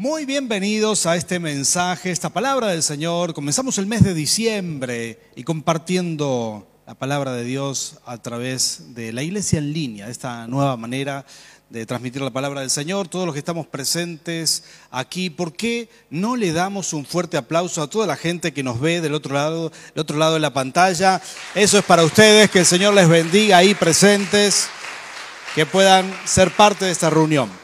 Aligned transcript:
Muy 0.00 0.24
bienvenidos 0.24 1.04
a 1.04 1.14
este 1.14 1.38
mensaje, 1.38 2.10
esta 2.10 2.30
palabra 2.30 2.68
del 2.68 2.82
Señor. 2.82 3.34
Comenzamos 3.34 3.76
el 3.76 3.84
mes 3.84 4.02
de 4.02 4.14
diciembre 4.14 5.20
y 5.36 5.44
compartiendo 5.44 6.66
la 6.86 6.94
palabra 6.94 7.34
de 7.34 7.44
Dios 7.44 7.98
a 8.06 8.16
través 8.16 8.94
de 8.94 9.12
la 9.12 9.22
iglesia 9.22 9.58
en 9.58 9.74
línea, 9.74 10.08
esta 10.08 10.46
nueva 10.46 10.78
manera 10.78 11.26
de 11.68 11.84
transmitir 11.84 12.22
la 12.22 12.30
palabra 12.30 12.62
del 12.62 12.70
Señor, 12.70 13.08
todos 13.08 13.26
los 13.26 13.34
que 13.34 13.40
estamos 13.40 13.66
presentes 13.66 14.64
aquí, 14.90 15.28
¿por 15.28 15.52
qué 15.52 15.90
no 16.08 16.34
le 16.34 16.54
damos 16.54 16.94
un 16.94 17.04
fuerte 17.04 17.36
aplauso 17.36 17.82
a 17.82 17.90
toda 17.90 18.06
la 18.06 18.16
gente 18.16 18.54
que 18.54 18.62
nos 18.62 18.80
ve 18.80 19.02
del 19.02 19.12
otro 19.12 19.34
lado, 19.34 19.68
del 19.68 20.00
otro 20.00 20.16
lado 20.16 20.32
de 20.32 20.40
la 20.40 20.54
pantalla? 20.54 21.20
Eso 21.54 21.76
es 21.76 21.84
para 21.84 22.04
ustedes, 22.04 22.50
que 22.50 22.60
el 22.60 22.66
Señor 22.66 22.94
les 22.94 23.06
bendiga 23.06 23.58
ahí 23.58 23.74
presentes, 23.74 24.68
que 25.54 25.66
puedan 25.66 26.10
ser 26.24 26.50
parte 26.52 26.86
de 26.86 26.90
esta 26.90 27.10
reunión. 27.10 27.59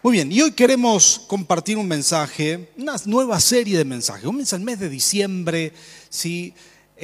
Muy 0.00 0.12
bien, 0.12 0.30
y 0.30 0.40
hoy 0.40 0.52
queremos 0.52 1.24
compartir 1.26 1.76
un 1.76 1.88
mensaje, 1.88 2.68
una 2.78 2.94
nueva 3.06 3.40
serie 3.40 3.76
de 3.76 3.84
mensajes. 3.84 4.24
Comienza 4.24 4.54
el 4.54 4.62
mes 4.62 4.78
de 4.78 4.88
diciembre, 4.88 5.72
si 6.08 6.54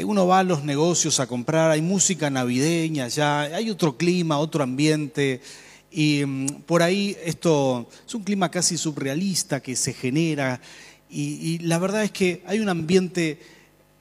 uno 0.04 0.28
va 0.28 0.38
a 0.38 0.44
los 0.44 0.62
negocios 0.62 1.18
a 1.18 1.26
comprar, 1.26 1.72
hay 1.72 1.82
música 1.82 2.30
navideña 2.30 3.08
ya, 3.08 3.40
hay 3.40 3.68
otro 3.68 3.96
clima, 3.96 4.38
otro 4.38 4.62
ambiente, 4.62 5.40
y 5.90 6.24
mm, 6.24 6.46
por 6.66 6.84
ahí 6.84 7.16
esto 7.24 7.88
es 8.06 8.14
un 8.14 8.22
clima 8.22 8.48
casi 8.48 8.78
surrealista 8.78 9.60
que 9.60 9.74
se 9.74 9.92
genera, 9.92 10.60
y 11.10 11.58
la 11.58 11.80
verdad 11.80 12.04
es 12.04 12.12
que 12.12 12.44
hay 12.46 12.60
un 12.60 12.68
ambiente 12.68 13.40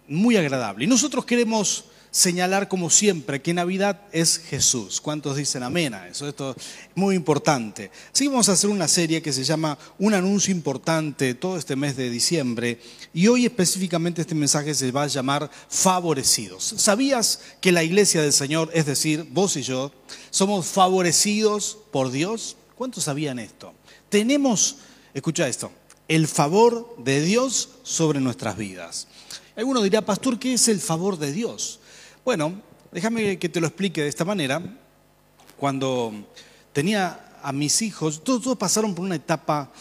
muy 0.07 0.37
agradable. 0.37 0.85
Y 0.85 0.87
nosotros 0.87 1.25
queremos 1.25 1.85
señalar 2.13 2.67
como 2.67 2.91
siempre 2.91 3.41
que 3.41 3.55
Navidad 3.55 4.01
es 4.11 4.37
Jesús. 4.37 5.01
¿Cuántos 5.01 5.35
dicen 5.35 5.63
amén 5.63 5.95
a 5.95 6.07
eso? 6.07 6.27
Esto 6.27 6.51
es 6.55 6.63
muy 6.93 7.15
importante. 7.15 7.89
Así 8.13 8.27
vamos 8.27 8.47
a 8.47 8.51
hacer 8.51 8.69
una 8.69 8.87
serie 8.87 9.23
que 9.23 9.33
se 9.33 9.43
llama 9.43 9.79
Un 9.97 10.13
anuncio 10.13 10.53
importante 10.53 11.33
todo 11.33 11.57
este 11.57 11.75
mes 11.75 11.97
de 11.97 12.11
diciembre 12.11 12.79
y 13.15 13.27
hoy 13.27 13.47
específicamente 13.47 14.21
este 14.21 14.35
mensaje 14.35 14.75
se 14.75 14.91
va 14.91 15.03
a 15.03 15.07
llamar 15.07 15.49
favorecidos. 15.67 16.75
¿Sabías 16.77 17.39
que 17.59 17.71
la 17.71 17.83
iglesia 17.83 18.21
del 18.21 18.31
Señor, 18.31 18.69
es 18.75 18.85
decir, 18.85 19.27
vos 19.31 19.57
y 19.57 19.63
yo, 19.63 19.91
somos 20.29 20.67
favorecidos 20.67 21.79
por 21.91 22.11
Dios? 22.11 22.57
¿Cuántos 22.75 23.05
sabían 23.05 23.39
esto? 23.39 23.73
Tenemos, 24.09 24.77
escucha 25.15 25.47
esto, 25.47 25.71
el 26.07 26.27
favor 26.27 26.95
de 26.99 27.21
Dios 27.21 27.69
sobre 27.81 28.19
nuestras 28.19 28.55
vidas. 28.55 29.07
Alguno 29.55 29.81
dirá, 29.81 30.05
pastor, 30.05 30.37
¿qué 30.37 30.53
es 30.53 30.67
el 30.67 30.79
favor 30.79 31.17
de 31.17 31.31
Dios? 31.31 31.79
Bueno, 32.25 32.53
déjame 32.93 33.37
que 33.37 33.49
te 33.49 33.59
lo 33.59 33.67
explique 33.67 34.01
de 34.01 34.07
esta 34.07 34.23
manera. 34.23 34.61
Cuando 35.57 36.13
tenía 36.71 37.19
a 37.41 37.51
mis 37.51 37.81
hijos, 37.81 38.23
todos, 38.23 38.57
pasaron 38.57 38.95
por 38.95 39.03
una 39.03 39.15
etapa 39.15 39.73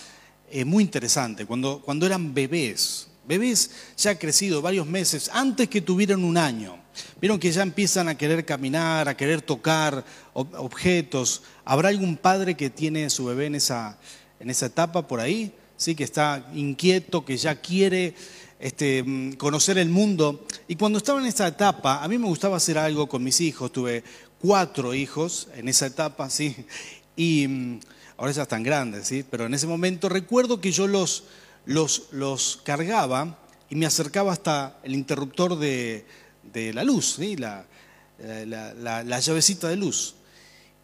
eh, 0.50 0.64
muy 0.64 0.82
interesante, 0.82 1.46
cuando, 1.46 1.80
cuando 1.80 2.04
eran 2.04 2.34
bebés. 2.34 3.06
Bebés 3.28 3.70
ya 3.96 4.18
crecido 4.18 4.60
varios 4.60 4.88
meses, 4.88 5.30
antes 5.32 5.68
que 5.68 5.82
tuvieran 5.82 6.24
un 6.24 6.36
año. 6.36 6.78
Vieron 7.20 7.38
que 7.38 7.52
ya 7.52 7.62
empiezan 7.62 8.08
a 8.08 8.18
querer 8.18 8.44
caminar, 8.44 9.08
a 9.08 9.16
querer 9.16 9.40
tocar 9.40 10.04
objetos. 10.32 11.44
¿Habrá 11.64 11.90
algún 11.90 12.16
padre 12.16 12.56
que 12.56 12.70
tiene 12.70 13.08
su 13.08 13.27
bebé 13.27 13.46
en 13.46 13.54
esa, 13.54 13.98
en 14.40 14.50
esa 14.50 14.66
etapa 14.66 15.06
por 15.06 15.20
ahí? 15.20 15.54
Sí, 15.77 15.94
que 15.94 16.02
está 16.02 16.44
inquieto, 16.54 17.24
que 17.24 17.36
ya 17.36 17.54
quiere 17.60 18.16
este, 18.62 19.02
mm, 19.02 19.32
conocer 19.32 19.77
el 19.77 19.88
mundo. 19.88 20.46
Y 20.68 20.77
cuando 20.77 20.98
estaba 20.98 21.20
en 21.20 21.27
esa 21.27 21.48
etapa, 21.48 22.02
a 22.02 22.06
mí 22.06 22.16
me 22.16 22.28
gustaba 22.28 22.56
hacer 22.56 22.78
algo 22.78 23.08
con 23.08 23.24
mis 23.24 23.41
hijos. 23.41 23.72
Tuve 23.72 24.05
cuatro 24.41 24.94
hijos 24.94 25.48
en 25.56 25.68
esa 25.68 25.86
etapa, 25.86 26.30
¿sí? 26.30 26.55
Y 27.16 27.46
mm, 27.48 27.80
ahora 28.16 28.30
ya 28.30 28.42
están 28.42 28.62
grandes, 28.62 29.08
¿sí? 29.08 29.24
Pero 29.28 29.46
en 29.46 29.55
ese 29.55 29.66
momento 29.66 30.08
recuerdo 30.08 30.60
que 30.60 30.70
yo 30.70 30.86
los, 30.86 31.24
los, 31.66 32.05
los 32.12 32.60
cargaba 32.64 33.36
y 33.68 33.74
me 33.74 33.84
acercaba 33.84 34.33
hasta 34.33 34.78
el 34.84 34.94
interruptor 34.94 35.58
de, 35.58 36.06
de 36.52 36.72
la 36.72 36.84
luz, 36.84 37.16
¿sí? 37.16 37.36
la, 37.36 37.66
la, 38.18 39.02
la 39.02 39.20
llavecita 39.20 39.68
de 39.68 39.77
luz. 39.77 40.14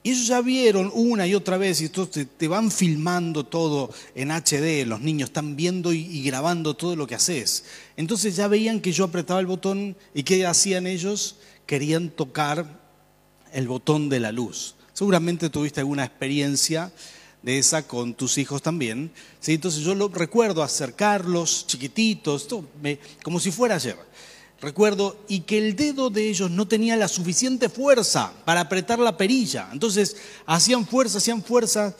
Y 0.03 0.11
ellos 0.13 0.29
ya 0.29 0.41
vieron 0.41 0.91
una 0.95 1.27
y 1.27 1.35
otra 1.35 1.59
vez, 1.59 1.81
y 1.81 1.89
te, 1.89 2.25
te, 2.25 2.49
van 2.49 2.71
filmando 2.71 3.45
todo 3.45 3.91
en 4.15 4.31
HD, 4.31 4.87
los 4.87 5.01
niños 5.01 5.31
están 5.31 5.57
viendo 5.57 5.93
y, 5.93 6.23
grabando 6.23 6.75
todo 6.75 6.95
lo 6.95 7.07
que 7.07 7.17
haces. 7.17 7.65
Entonces 7.97 8.37
ya 8.37 8.47
veían 8.47 8.81
que 8.81 8.93
yo 8.93 9.05
apretaba 9.05 9.41
el 9.41 9.47
botón 9.47 9.97
y 10.15 10.23
¿qué 10.23 10.47
hacían 10.47 10.87
ellos? 10.87 11.37
Querían 11.67 12.11
tocar 12.11 12.81
el 13.53 13.67
botón 13.67 14.09
de 14.09 14.21
la 14.21 14.31
luz. 14.31 14.77
Seguramente 14.93 15.51
tuviste 15.51 15.81
alguna 15.81 16.05
experiencia 16.05 16.93
de 17.43 17.59
esa 17.59 17.87
con 17.87 18.15
tus 18.15 18.39
hijos 18.39 18.63
también. 18.63 19.11
¿sí? 19.41 19.55
Entonces 19.55 19.83
yo 19.83 19.95
lo 19.95 20.09
recuerdo 20.09 20.63
acercarlos 20.63 21.67
chiquititos, 21.67 22.49
como 23.23 23.41
si 23.41 23.51
fuera 23.51 23.75
ayer 23.75 23.97
recuerdo, 24.61 25.17
y 25.29 25.41
que 25.41 25.59
el 25.59 25.77
dedo 25.77 26.11
de 26.11 26.29
ellos 26.29 26.51
no 26.51 26.67
tenía 26.67 26.97
la 26.97 27.09
suficiente 27.09 27.69
fuerza 27.69 28.33
para 28.45 28.61
apretar 28.63 28.99
la 28.99 29.17
perilla. 29.17 29.69
Entonces 29.73 30.17
hacían 30.47 30.87
fuerza, 30.87 31.19
hacían 31.19 31.43
fuerza 31.43 31.95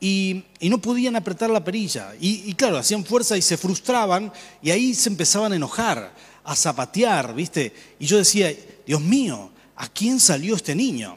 y, 0.00 0.44
no 0.60 0.78
podían 0.80 1.16
apretar 1.16 1.50
la 1.50 1.64
perilla. 1.64 2.14
Y, 2.20 2.52
claro, 2.54 2.78
hacían 2.78 3.04
fuerza 3.04 3.36
y 3.36 3.42
se 3.42 3.56
frustraban 3.56 4.32
y 4.62 4.70
ahí 4.70 4.94
se 4.94 5.08
empezaban 5.08 5.52
a 5.52 5.56
enojar, 5.56 6.14
a 6.44 6.54
zapatear, 6.54 7.34
¿viste? 7.34 7.72
Y 7.98 8.06
yo 8.06 8.18
decía, 8.18 8.54
Dios 8.86 9.00
mío, 9.00 9.50
¿a 9.74 9.88
quién 9.88 10.20
salió 10.20 10.54
este 10.54 10.74
niño? 10.74 11.16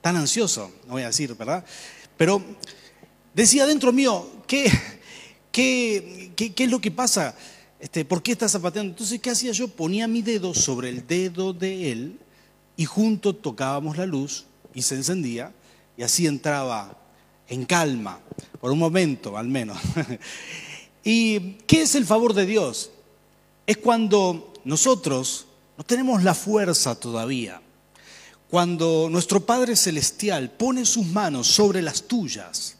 Tan 0.00 0.16
ansioso, 0.16 0.72
no 0.86 0.94
voy 0.94 1.02
a 1.02 1.06
decir, 1.06 1.34
¿verdad? 1.34 1.64
Pero 2.16 2.42
decía 3.34 3.66
dentro 3.66 3.92
mío, 3.92 4.42
¿qué, 4.46 4.70
qué, 5.50 6.32
qué 6.36 6.64
es 6.64 6.70
lo 6.70 6.80
que 6.80 6.90
pasa? 6.90 7.34
Este, 7.82 8.04
¿por 8.04 8.22
qué 8.22 8.30
está 8.30 8.48
zapateando? 8.48 8.92
Entonces, 8.92 9.20
¿qué 9.20 9.30
hacía 9.30 9.50
yo? 9.50 9.66
Ponía 9.66 10.06
mi 10.06 10.22
dedo 10.22 10.54
sobre 10.54 10.88
el 10.88 11.04
dedo 11.04 11.52
de 11.52 11.90
él 11.90 12.16
y 12.76 12.84
juntos 12.84 13.42
tocábamos 13.42 13.98
la 13.98 14.06
luz 14.06 14.46
y 14.72 14.82
se 14.82 14.94
encendía 14.94 15.52
y 15.96 16.04
así 16.04 16.28
entraba 16.28 16.96
en 17.48 17.64
calma, 17.64 18.20
por 18.60 18.70
un 18.70 18.78
momento 18.78 19.36
al 19.36 19.48
menos. 19.48 19.78
¿Y 21.04 21.54
qué 21.66 21.82
es 21.82 21.96
el 21.96 22.06
favor 22.06 22.34
de 22.34 22.46
Dios? 22.46 22.92
Es 23.66 23.78
cuando 23.78 24.52
nosotros 24.62 25.46
no 25.76 25.82
tenemos 25.82 26.22
la 26.22 26.36
fuerza 26.36 26.94
todavía, 26.94 27.60
cuando 28.48 29.08
nuestro 29.10 29.44
Padre 29.44 29.74
Celestial 29.74 30.52
pone 30.52 30.84
sus 30.84 31.06
manos 31.06 31.48
sobre 31.48 31.82
las 31.82 32.04
tuyas 32.04 32.76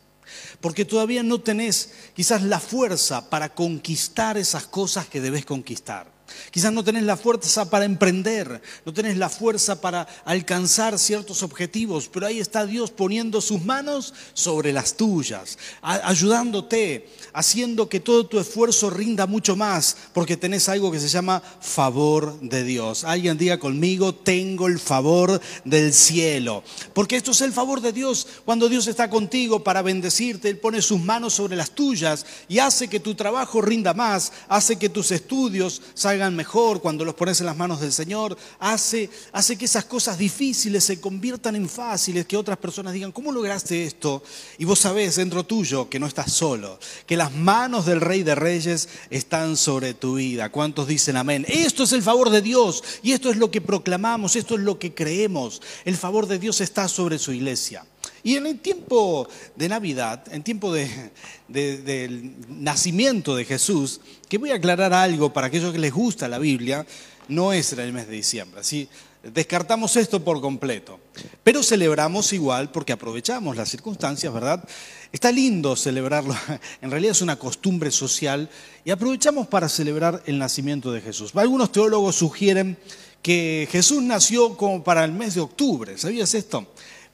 porque 0.63 0.87
todavía 0.87 1.23
no 1.23 1.41
tenés 1.41 1.93
quizás 2.15 2.43
la 2.45 2.61
fuerza 2.61 3.29
para 3.29 3.53
conquistar 3.53 4.39
esas 4.39 4.65
cosas 4.65 5.07
que 5.07 5.21
debes 5.21 5.45
conquistar. 5.45 6.07
Quizás 6.51 6.73
no 6.73 6.85
tenés 6.85 7.05
la 7.05 7.17
fuerza 7.17 7.69
para 7.71 7.85
emprender, 7.85 8.63
no 8.85 8.93
tenés 8.93 9.17
la 9.17 9.29
fuerza 9.29 9.81
para 9.81 10.07
alcanzar 10.25 10.99
ciertos 10.99 11.43
objetivos, 11.43 12.09
pero 12.13 12.27
ahí 12.27 12.41
está 12.41 12.67
Dios 12.67 12.91
poniendo 12.91 13.41
sus 13.41 13.65
manos 13.65 14.15
sobre 14.35 14.73
las 14.73 14.97
tuyas, 14.97 15.59
ayudándote, 15.83 17.09
haciendo 17.33 17.89
que 17.89 18.01
todo 18.01 18.27
tu 18.27 18.39
esfuerzo 18.39 18.91
rinda 18.91 19.27
mucho 19.27 19.57
más, 19.57 19.97
porque 20.13 20.37
tenés 20.37 20.69
algo 20.69 20.91
que 20.91 21.01
se 21.01 21.09
llama 21.09 21.43
favor 21.61 22.39
de 22.41 22.65
Dios. 22.65 23.05
Alguien 23.05 23.39
diga 23.39 23.59
conmigo, 23.59 24.15
tengo 24.15 24.69
el 24.69 24.79
favor 24.79 25.41
del 25.65 25.93
cielo, 25.93 26.63
porque 26.93 27.17
esto 27.17 27.33
es 27.33 27.41
el 27.41 27.53
favor 27.53 27.81
de 27.81 27.93
Dios. 27.93 28.27
Cuando 28.45 28.69
Dios 28.69 28.87
está 28.87 29.11
contigo 29.11 29.65
para 29.65 29.83
bendecirte, 29.83 30.49
Él 30.49 30.59
pone 30.59 30.83
sus 30.83 31.01
manos 31.01 31.35
sobre 31.35 31.57
las 31.57 31.71
tuyas 31.71 32.25
y 32.49 32.59
hace 32.59 32.89
que 32.89 33.01
tu 33.01 33.15
trabajo 33.15 33.61
rinda 33.61 33.95
más, 33.95 34.33
hace 34.49 34.77
que 34.77 34.89
tus 34.89 35.11
estudios 35.11 35.83
salgan 35.95 36.22
mejor 36.31 36.81
cuando 36.81 37.05
los 37.05 37.15
pones 37.15 37.41
en 37.41 37.47
las 37.47 37.57
manos 37.57 37.81
del 37.81 37.93
Señor, 37.93 38.37
hace, 38.61 39.11
hace 39.33 39.59
que 39.59 39.65
esas 39.65 39.87
cosas 39.87 40.19
difíciles 40.19 40.85
se 40.85 41.01
conviertan 41.01 41.57
en 41.57 41.69
fáciles, 41.69 42.27
que 42.27 42.37
otras 42.37 42.59
personas 42.59 42.93
digan, 42.93 43.11
¿cómo 43.11 43.33
lograste 43.33 43.85
esto? 43.85 44.23
Y 44.59 44.65
vos 44.65 44.79
sabés 44.79 45.17
dentro 45.17 45.45
tuyo 45.45 45.89
que 45.89 45.99
no 45.99 46.07
estás 46.07 46.33
solo, 46.33 46.79
que 47.07 47.17
las 47.17 47.33
manos 47.33 47.87
del 47.87 48.01
Rey 48.01 48.23
de 48.23 48.35
Reyes 48.35 48.89
están 49.11 49.57
sobre 49.57 49.95
tu 49.95 50.15
vida. 50.15 50.51
¿Cuántos 50.51 50.87
dicen 50.87 51.17
amén? 51.17 51.45
Esto 51.49 51.83
es 51.83 51.93
el 51.93 52.03
favor 52.03 52.31
de 52.31 52.43
Dios 52.43 52.85
y 53.03 53.13
esto 53.13 53.31
es 53.31 53.37
lo 53.37 53.51
que 53.51 53.61
proclamamos, 53.61 54.37
esto 54.37 54.55
es 54.55 54.61
lo 54.61 54.79
que 54.79 54.95
creemos. 54.95 55.61
El 55.85 55.97
favor 55.97 56.27
de 56.27 56.39
Dios 56.39 56.61
está 56.61 56.87
sobre 56.89 57.19
su 57.19 57.33
iglesia. 57.33 57.85
Y 58.25 58.37
en 58.37 58.47
el 58.47 58.61
tiempo 58.61 59.29
de 59.57 59.69
Navidad, 59.69 60.25
en 60.33 60.43
tiempo 60.43 60.73
del 60.73 62.35
nacimiento 62.49 63.35
de 63.35 63.45
Jesús, 63.45 64.01
que 64.29 64.39
voy 64.39 64.51
a 64.51 64.57
aclarar 64.57 64.93
algo 64.93 65.33
para 65.33 65.49
aquellos 65.49 65.73
que 65.73 65.79
les 65.79 65.93
gusta 65.93 66.29
la 66.29 66.39
Biblia, 66.39 66.87
no 67.29 67.53
es 67.53 67.73
en 67.73 67.81
el 67.81 67.93
mes 67.93 68.07
de 68.07 68.15
diciembre. 68.15 68.61
Así 68.61 68.89
descartamos 69.23 69.97
esto 69.97 70.23
por 70.23 70.41
completo. 70.41 70.99
Pero 71.45 71.63
celebramos 71.63 72.33
igual 72.33 72.71
porque 72.71 72.93
aprovechamos 72.93 73.57
las 73.57 73.69
circunstancias, 73.69 74.33
¿verdad? 74.33 74.65
Está 75.13 75.31
lindo 75.31 75.77
celebrarlo, 75.77 76.35
en 76.81 76.91
realidad 76.91 77.13
es 77.13 77.23
una 77.23 77.39
costumbre 77.39 77.91
social 77.91 78.49
y 78.85 78.91
aprovechamos 78.91 79.47
para 79.47 79.69
celebrar 79.69 80.23
el 80.27 80.39
nacimiento 80.39 80.93
de 80.93 81.01
Jesús. 81.01 81.33
Algunos 81.35 81.73
teólogos 81.73 82.17
sugieren 82.17 82.79
que 83.21 83.69
Jesús 83.71 84.03
nació 84.03 84.57
como 84.57 84.83
para 84.83 85.05
el 85.05 85.13
mes 85.13 85.35
de 85.35 85.41
octubre, 85.41 85.97
¿sabías 85.97 86.35
esto? 86.35 86.67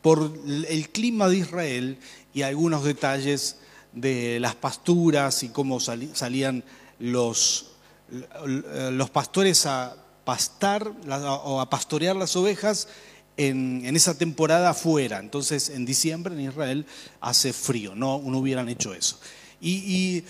Por 0.02 0.32
el 0.68 0.88
clima 0.90 1.28
de 1.28 1.38
Israel 1.38 1.98
y 2.32 2.42
algunos 2.42 2.84
detalles 2.84 3.56
de 3.92 4.38
las 4.40 4.54
pasturas 4.54 5.42
y 5.42 5.48
cómo 5.48 5.80
salían 5.80 6.64
los, 6.98 7.72
los 8.90 9.10
pastores 9.10 9.66
a 9.66 9.96
pastar 10.24 10.92
o 11.08 11.60
a 11.60 11.70
pastorear 11.70 12.14
las 12.14 12.36
ovejas 12.36 12.88
en, 13.38 13.96
esa 13.96 14.18
temporada 14.18 14.70
afuera. 14.70 15.18
Entonces, 15.20 15.70
en 15.70 15.86
diciembre 15.86 16.34
en 16.34 16.40
Israel 16.40 16.86
hace 17.20 17.52
frío, 17.52 17.94
no, 17.94 18.20
no 18.22 18.38
hubieran 18.38 18.68
hecho 18.68 18.92
eso. 18.92 19.18
Y, 19.60 20.24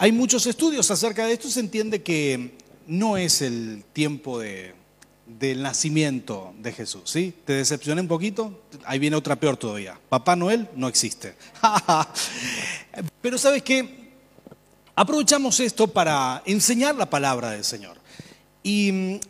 hay 0.00 0.12
muchos 0.12 0.46
estudios 0.46 0.88
acerca 0.92 1.26
de 1.26 1.32
esto, 1.32 1.50
se 1.50 1.58
entiende 1.58 2.04
que 2.04 2.56
no 2.86 3.16
es 3.16 3.42
el 3.42 3.82
tiempo 3.92 4.38
de, 4.38 4.72
del 5.28 5.62
nacimiento 5.62 6.54
de 6.58 6.72
Jesús, 6.72 7.02
¿sí? 7.04 7.34
¿Te 7.44 7.52
decepcioné 7.52 8.00
un 8.00 8.08
poquito? 8.08 8.62
Ahí 8.84 8.98
viene 8.98 9.16
otra 9.16 9.36
peor 9.36 9.56
todavía. 9.56 9.98
Papá 10.08 10.34
Noel 10.34 10.68
no 10.74 10.88
existe. 10.88 11.34
Pero 13.20 13.36
sabes 13.36 13.62
qué? 13.62 14.08
Aprovechamos 14.94 15.60
esto 15.60 15.86
para 15.86 16.42
enseñar 16.46 16.96
la 16.96 17.08
palabra 17.08 17.50
del 17.50 17.62
Señor. 17.64 17.98
Y 18.62 19.20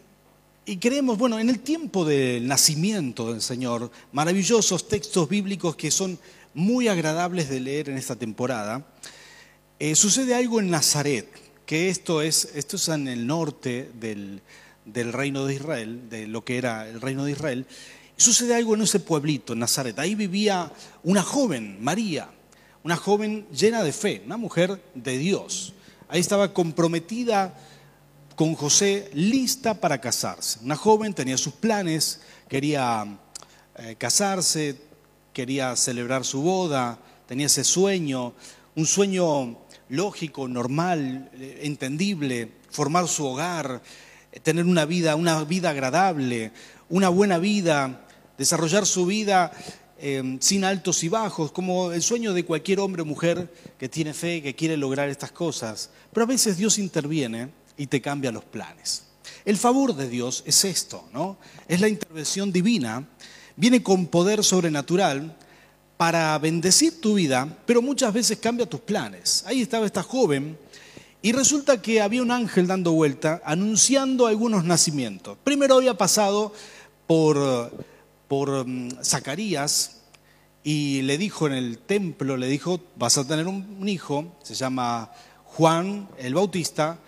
creemos, 0.81 1.19
bueno, 1.19 1.39
en 1.39 1.49
el 1.49 1.61
tiempo 1.61 2.05
del 2.05 2.47
nacimiento 2.47 3.33
del 3.33 3.43
Señor, 3.43 3.91
maravillosos 4.13 4.89
textos 4.89 5.29
bíblicos 5.29 5.77
que 5.77 5.91
son 5.91 6.19
muy 6.55 6.89
agradables 6.89 7.49
de 7.49 7.61
leer 7.61 7.89
en 7.89 7.99
esta 7.99 8.17
temporada, 8.17 8.87
eh, 9.79 9.95
sucede 9.95 10.35
algo 10.35 10.61
en 10.61 10.71
Nazaret, 10.71 11.29
que 11.67 11.89
esto 11.89 12.23
es, 12.23 12.51
esto 12.55 12.77
es 12.77 12.89
en 12.89 13.09
el 13.09 13.27
norte 13.27 13.91
del, 14.01 14.41
del, 14.93 15.13
reino 15.13 15.47
de 15.47 15.55
Israel, 15.55 16.09
de 16.09 16.27
lo 16.27 16.45
que 16.45 16.59
era 16.59 16.89
el 16.89 17.01
reino 17.01 17.25
de 17.25 17.33
Israel, 17.33 17.67
sucede 18.17 18.55
algo 18.55 18.75
en 18.75 18.83
ese 18.83 19.01
pueblito, 19.01 19.53
en 19.53 19.61
Nazaret. 19.61 19.99
Ahí 19.99 20.15
vivía 20.15 20.73
una 21.03 21.23
joven, 21.23 21.79
María, 21.81 22.29
una 22.83 22.97
joven 22.97 23.47
llena 23.53 23.83
de 23.83 23.93
fe, 23.93 24.23
una 24.25 24.37
mujer 24.37 24.83
de 24.95 25.19
Dios. 25.19 25.75
Ahí 26.09 26.21
estaba 26.21 26.53
comprometida 26.53 27.55
con 28.35 28.55
José 28.55 29.11
lista 29.15 29.75
para 29.75 30.01
casarse. 30.01 30.61
Una 30.63 30.77
joven 30.77 31.13
tenía 31.13 31.37
sus 31.37 31.55
planes, 31.55 32.21
quería 32.49 33.19
eh, 33.77 33.97
casarse, 33.97 34.81
quería 35.33 35.77
celebrar 35.77 36.25
su 36.25 36.43
boda, 36.43 36.99
tenía 37.27 37.47
ese 37.47 37.65
sueño, 37.65 38.33
un 38.75 38.87
sueño 38.87 39.59
lógico, 39.89 40.49
normal, 40.49 41.31
eh, 41.35 41.61
entendible, 41.63 42.53
formar 42.71 43.09
su 43.09 43.27
hogar, 43.27 43.83
tener 44.43 44.65
una 44.67 44.85
vida, 44.85 45.17
una 45.17 45.45
vida 45.45 45.71
agradable, 45.71 46.53
una 46.89 47.09
buena 47.09 47.39
vida, 47.39 48.07
desarrollar 48.37 48.87
su 48.87 49.07
vida 49.07 49.53
sin 50.39 50.65
altos 50.65 51.03
y 51.03 51.09
bajos, 51.09 51.51
como 51.51 51.91
el 51.91 52.03
sueño 52.03 52.33
de 52.33 52.45
cualquier 52.45 52.79
hombre 52.79 53.03
o 53.03 53.05
mujer 53.05 53.53
que 53.77 53.89
tiene 53.89 54.15
fe, 54.15 54.41
que 54.41 54.55
quiere 54.55 54.77
lograr 54.77 55.09
estas 55.09 55.33
cosas. 55.33 55.91
Pero 56.13 56.23
a 56.23 56.29
veces 56.29 56.57
Dios 56.57 56.79
interviene 56.79 57.51
y 57.77 57.89
te 57.89 58.01
cambia 58.01 58.31
los 58.31 58.45
planes. 58.45 59.05
El 59.45 59.57
favor 59.57 59.97
de 59.97 60.09
Dios 60.09 60.45
es 60.47 60.65
esto, 60.65 61.09
¿no? 61.13 61.39
Es 61.67 61.81
la 61.81 61.89
intervención 61.89 62.53
divina, 62.53 63.09
viene 63.57 63.83
con 63.83 64.07
poder 64.07 64.45
sobrenatural 64.45 65.37
para 65.97 66.39
bendecir 66.39 67.01
tu 67.01 67.15
vida, 67.15 67.59
pero 67.67 67.83
muchas 67.83 68.13
veces 68.15 68.39
cambia 68.39 68.67
tus 68.67 68.81
planes. 68.81 69.43
Ahí 69.47 69.63
estaba 69.63 69.85
esta 69.85 70.05
joven 70.05 70.57
y 71.23 71.33
resulta 71.33 71.83
que 71.83 72.01
había 72.01 72.23
un 72.23 72.31
ángel 72.31 72.67
dando 72.67 72.93
vuelta 72.93 73.43
anunciando 73.45 74.27
algunos 74.27 74.65
nacimientos. 74.65 75.37
Primero 75.43 75.77
había 75.77 75.99
pasado 75.99 76.53
por, 77.07 77.73
por 78.29 78.67
mm, 78.67 79.03
Zacarías 79.03 80.03
y 80.63 81.03
le 81.03 81.19
dijo 81.19 81.47
en 81.47 81.55
el 81.55 81.79
templo, 81.79 82.37
le 82.37 82.47
dijo, 82.47 82.81
vas 82.97 83.19
a 83.19 83.27
tener 83.27 83.47
un 83.47 83.89
hijo, 83.89 84.37
se 84.43 84.55
llama 84.55 85.11
Juan 85.45 86.09
el 86.19 86.35
Bautista, 86.35 86.99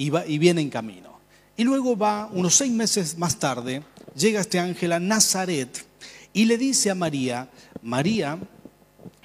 y, 0.00 0.38
viene 0.38 0.62
en 0.62 0.70
camino. 0.70 1.20
Y 1.58 1.64
luego 1.64 1.94
va, 1.94 2.30
unos 2.32 2.54
seis 2.54 2.72
meses 2.72 3.18
más 3.18 3.38
tarde, 3.38 3.82
llega 4.16 4.40
este 4.40 4.58
ángel 4.58 4.92
a 4.92 4.98
Nazaret 4.98 5.84
y 6.32 6.46
le 6.46 6.56
dice 6.56 6.90
a 6.90 6.94
María, 6.94 7.50
María, 7.82 8.38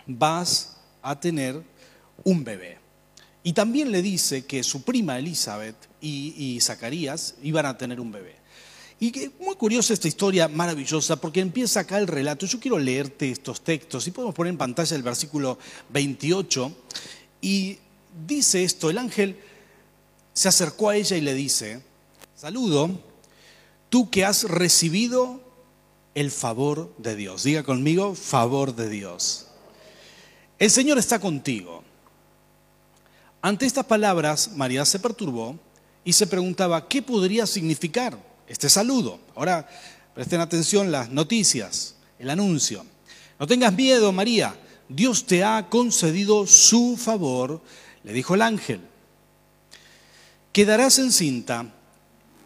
vas 0.05 0.75
a 1.01 1.17
tener 1.17 1.63
un 2.25 2.43
bebé. 2.43 2.77
Y 3.45 3.53
también 3.53 3.91
le 3.91 4.01
dice 4.01 4.43
que 4.43 4.63
su 4.63 4.81
prima 4.81 5.19
Elizabeth 5.19 5.75
y, 6.01 6.57
Zacarías 6.61 7.35
iban 7.43 7.67
a 7.67 7.77
tener 7.77 7.99
un 7.99 8.11
bebé. 8.11 8.37
Y 8.99 9.11
que, 9.11 9.29
muy 9.39 9.53
curiosa 9.53 9.93
esta 9.93 10.07
historia, 10.07 10.47
maravillosa, 10.47 11.17
porque 11.17 11.41
empieza 11.41 11.81
acá 11.81 11.99
el 11.99 12.07
relato. 12.07 12.47
Yo 12.47 12.59
quiero 12.59 12.79
leerte 12.79 13.29
estos 13.29 13.61
textos 13.61 14.07
y 14.07 14.11
podemos 14.11 14.33
poner 14.33 14.49
en 14.49 14.57
pantalla 14.57 14.95
el 14.95 15.03
versículo 15.03 15.59
28. 15.89 16.75
Y 17.41 17.77
dice 18.25 18.63
esto, 18.63 18.89
el 18.89 18.97
ángel 18.97 19.37
se 20.33 20.47
acercó 20.47 20.89
a 20.89 20.95
ella 20.95 21.15
y 21.15 21.21
le 21.21 21.35
dice, 21.35 21.83
saludo, 22.35 22.99
tú 23.89 24.09
que 24.09 24.25
has 24.25 24.45
recibido 24.45 25.39
el 26.15 26.31
favor 26.31 26.95
de 26.97 27.15
Dios. 27.15 27.43
Diga 27.43 27.61
conmigo, 27.61 28.15
favor 28.15 28.75
de 28.75 28.89
Dios. 28.89 29.45
El 30.57 30.71
Señor 30.71 30.97
está 30.97 31.19
contigo. 31.19 31.84
Ante 33.45 33.67
estas 33.67 33.85
palabras, 33.85 34.49
María 34.55 34.83
se 34.85 34.97
perturbó 34.97 35.55
y 36.03 36.13
se 36.13 36.25
preguntaba, 36.25 36.87
¿qué 36.87 37.03
podría 37.03 37.45
significar 37.45 38.17
este 38.47 38.69
saludo? 38.69 39.19
Ahora, 39.35 39.69
presten 40.15 40.41
atención 40.41 40.91
las 40.91 41.11
noticias, 41.11 41.93
el 42.17 42.31
anuncio. 42.31 42.83
No 43.37 43.45
tengas 43.45 43.71
miedo, 43.71 44.11
María, 44.11 44.59
Dios 44.89 45.27
te 45.27 45.43
ha 45.43 45.69
concedido 45.69 46.47
su 46.47 46.97
favor, 46.97 47.61
le 48.03 48.13
dijo 48.13 48.33
el 48.33 48.41
ángel 48.41 48.81
quedarás 50.51 50.97
encinta 50.97 51.71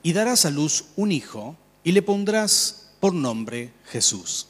y 0.04 0.12
darás 0.12 0.44
a 0.46 0.50
luz 0.50 0.86
un 0.98 1.14
hijo 1.14 1.56
y 1.82 1.94
le 1.94 2.02
pondrás 2.02 2.90
por 3.00 3.14
nombre 3.14 3.72
Jesús. 3.86 4.49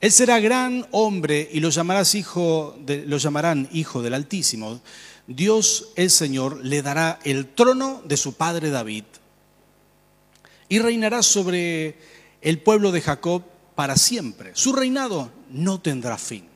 Él 0.00 0.12
será 0.12 0.40
gran 0.40 0.86
hombre 0.92 1.46
y 1.52 1.60
lo, 1.60 1.68
llamarás 1.68 2.14
hijo 2.14 2.76
lo 2.86 3.18
llamarán 3.18 3.68
hijo 3.70 4.00
del 4.00 4.14
Altísimo. 4.14 4.80
Dios 5.26 5.88
el 5.94 6.10
Señor 6.10 6.64
le 6.64 6.80
dará 6.80 7.18
el 7.22 7.48
trono 7.48 8.00
de 8.06 8.16
su 8.16 8.32
padre 8.34 8.70
David 8.70 9.04
y 10.70 10.78
reinará 10.78 11.22
sobre 11.22 11.98
el 12.40 12.60
pueblo 12.60 12.92
de 12.92 13.02
Jacob 13.02 13.42
para 13.74 13.96
siempre. 13.96 14.52
Su 14.54 14.72
reinado 14.72 15.30
no 15.50 15.80
tendrá 15.80 16.16
fin. 16.16 16.48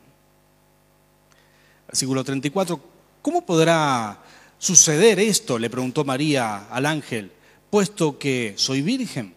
Versículo 1.87 2.25
34. 2.25 2.81
¿Cómo 3.21 3.45
podrá 3.45 4.23
suceder 4.59 5.21
esto? 5.21 5.59
Le 5.59 5.69
preguntó 5.69 6.03
María 6.03 6.69
al 6.71 6.87
ángel, 6.87 7.31
puesto 7.69 8.19
que 8.19 8.55
soy 8.57 8.81
virgen. 8.81 9.35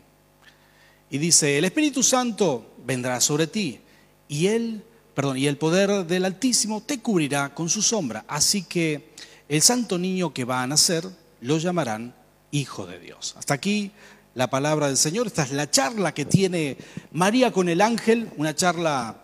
Y 1.09 1.17
dice, 1.17 1.57
el 1.57 1.65
Espíritu 1.65 2.03
Santo 2.03 2.75
vendrá 2.85 3.19
sobre 3.19 3.47
ti 3.47 3.81
y 4.27 4.47
él, 4.47 4.83
perdón, 5.13 5.37
y 5.37 5.47
el 5.47 5.57
poder 5.57 6.05
del 6.05 6.25
Altísimo 6.25 6.81
te 6.81 6.99
cubrirá 6.99 7.53
con 7.53 7.69
su 7.69 7.81
sombra. 7.81 8.25
Así 8.27 8.63
que 8.63 9.13
el 9.49 9.61
santo 9.61 9.97
niño 9.97 10.33
que 10.33 10.45
va 10.45 10.61
a 10.61 10.67
nacer 10.67 11.07
lo 11.41 11.57
llamarán 11.57 12.15
Hijo 12.51 12.85
de 12.85 12.99
Dios. 12.99 13.35
Hasta 13.37 13.53
aquí 13.53 13.91
la 14.33 14.49
palabra 14.49 14.87
del 14.87 14.97
Señor. 14.97 15.27
Esta 15.27 15.43
es 15.43 15.51
la 15.51 15.69
charla 15.69 16.13
que 16.13 16.25
tiene 16.25 16.77
María 17.11 17.51
con 17.51 17.69
el 17.69 17.81
ángel, 17.81 18.29
una 18.37 18.55
charla 18.55 19.23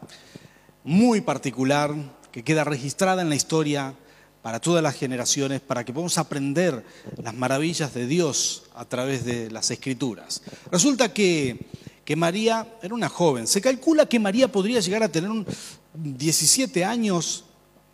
muy 0.83 1.21
particular 1.21 1.93
que 2.31 2.43
queda 2.43 2.63
registrada 2.63 3.21
en 3.21 3.29
la 3.29 3.35
historia 3.35 3.93
para 4.41 4.59
todas 4.59 4.83
las 4.83 4.95
generaciones, 4.95 5.61
para 5.61 5.85
que 5.85 5.93
podamos 5.93 6.17
aprender 6.17 6.83
las 7.21 7.33
maravillas 7.33 7.93
de 7.93 8.07
Dios 8.07 8.63
a 8.75 8.85
través 8.85 9.23
de 9.23 9.49
las 9.51 9.71
escrituras. 9.71 10.41
Resulta 10.71 11.13
que, 11.13 11.67
que 12.05 12.15
María 12.15 12.67
era 12.81 12.93
una 12.93 13.09
joven. 13.09 13.47
Se 13.47 13.61
calcula 13.61 14.05
que 14.05 14.19
María 14.19 14.51
podría 14.51 14.79
llegar 14.79 15.03
a 15.03 15.09
tener 15.09 15.29
un 15.29 15.45
17 15.93 16.83
años 16.83 17.45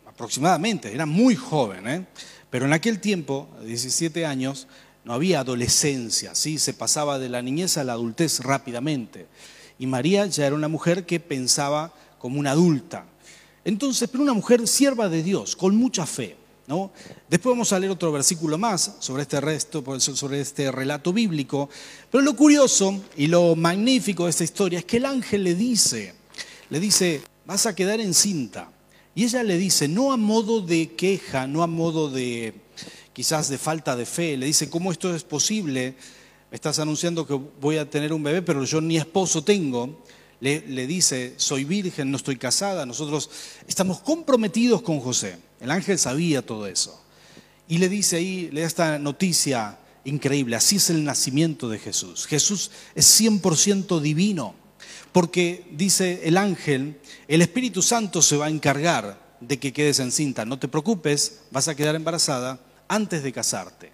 aproximadamente, 0.06 0.92
era 0.92 1.06
muy 1.06 1.34
joven, 1.34 1.88
¿eh? 1.88 2.06
pero 2.50 2.66
en 2.66 2.72
aquel 2.72 3.00
tiempo, 3.00 3.48
17 3.64 4.26
años, 4.26 4.66
no 5.04 5.14
había 5.14 5.40
adolescencia, 5.40 6.34
¿sí? 6.34 6.58
se 6.58 6.74
pasaba 6.74 7.18
de 7.18 7.28
la 7.28 7.42
niñez 7.42 7.78
a 7.78 7.84
la 7.84 7.94
adultez 7.94 8.40
rápidamente. 8.40 9.28
Y 9.78 9.86
María 9.86 10.26
ya 10.26 10.46
era 10.46 10.54
una 10.54 10.68
mujer 10.68 11.06
que 11.06 11.20
pensaba 11.20 11.94
como 12.18 12.38
una 12.38 12.50
adulta. 12.50 13.06
Entonces, 13.64 14.08
pero 14.10 14.22
una 14.22 14.34
mujer 14.34 14.66
sierva 14.68 15.08
de 15.08 15.22
Dios, 15.22 15.56
con 15.56 15.76
mucha 15.76 16.04
fe. 16.04 16.36
Después 17.28 17.52
vamos 17.52 17.72
a 17.72 17.78
leer 17.80 17.90
otro 17.90 18.12
versículo 18.12 18.56
más 18.56 18.96
sobre 19.00 19.22
este, 19.22 19.40
resto, 19.40 19.82
sobre 19.98 20.40
este 20.40 20.70
relato 20.70 21.12
bíblico. 21.12 21.68
Pero 22.10 22.22
lo 22.22 22.36
curioso 22.36 23.00
y 23.16 23.26
lo 23.26 23.56
magnífico 23.56 24.24
de 24.24 24.30
esta 24.30 24.44
historia 24.44 24.78
es 24.78 24.84
que 24.84 24.98
el 24.98 25.06
ángel 25.06 25.42
le 25.42 25.54
dice, 25.56 26.14
le 26.68 26.78
dice, 26.78 27.22
vas 27.44 27.66
a 27.66 27.74
quedar 27.74 28.00
encinta. 28.00 28.70
Y 29.14 29.24
ella 29.24 29.42
le 29.42 29.58
dice, 29.58 29.88
no 29.88 30.12
a 30.12 30.16
modo 30.16 30.60
de 30.60 30.92
queja, 30.94 31.48
no 31.48 31.64
a 31.64 31.66
modo 31.66 32.08
de 32.08 32.54
quizás 33.12 33.48
de 33.48 33.58
falta 33.58 33.96
de 33.96 34.06
fe, 34.06 34.36
le 34.36 34.46
dice, 34.46 34.70
¿cómo 34.70 34.92
esto 34.92 35.14
es 35.14 35.24
posible? 35.24 35.96
Me 36.50 36.54
estás 36.54 36.78
anunciando 36.78 37.26
que 37.26 37.34
voy 37.60 37.78
a 37.78 37.90
tener 37.90 38.12
un 38.12 38.22
bebé, 38.22 38.42
pero 38.42 38.64
yo 38.64 38.80
ni 38.80 38.96
esposo 38.96 39.42
tengo. 39.42 40.04
le, 40.38 40.60
le 40.68 40.86
dice, 40.86 41.34
soy 41.36 41.64
virgen, 41.64 42.12
no 42.12 42.16
estoy 42.16 42.36
casada, 42.36 42.86
nosotros 42.86 43.28
estamos 43.66 44.00
comprometidos 44.00 44.82
con 44.82 45.00
José. 45.00 45.49
El 45.60 45.70
ángel 45.70 45.98
sabía 45.98 46.42
todo 46.42 46.66
eso. 46.66 47.02
Y 47.68 47.78
le 47.78 47.88
dice 47.88 48.16
ahí, 48.16 48.48
le 48.50 48.62
da 48.62 48.66
esta 48.66 48.98
noticia 48.98 49.78
increíble, 50.04 50.56
así 50.56 50.76
es 50.76 50.90
el 50.90 51.04
nacimiento 51.04 51.68
de 51.68 51.78
Jesús. 51.78 52.26
Jesús 52.26 52.70
es 52.94 53.20
100% 53.20 54.00
divino, 54.00 54.54
porque 55.12 55.66
dice 55.72 56.22
el 56.24 56.36
ángel, 56.36 56.98
el 57.28 57.42
Espíritu 57.42 57.82
Santo 57.82 58.22
se 58.22 58.36
va 58.36 58.46
a 58.46 58.50
encargar 58.50 59.36
de 59.40 59.58
que 59.58 59.72
quedes 59.72 60.00
encinta. 60.00 60.44
No 60.44 60.58
te 60.58 60.68
preocupes, 60.68 61.42
vas 61.50 61.68
a 61.68 61.74
quedar 61.74 61.94
embarazada 61.94 62.60
antes 62.88 63.22
de 63.22 63.32
casarte. 63.32 63.92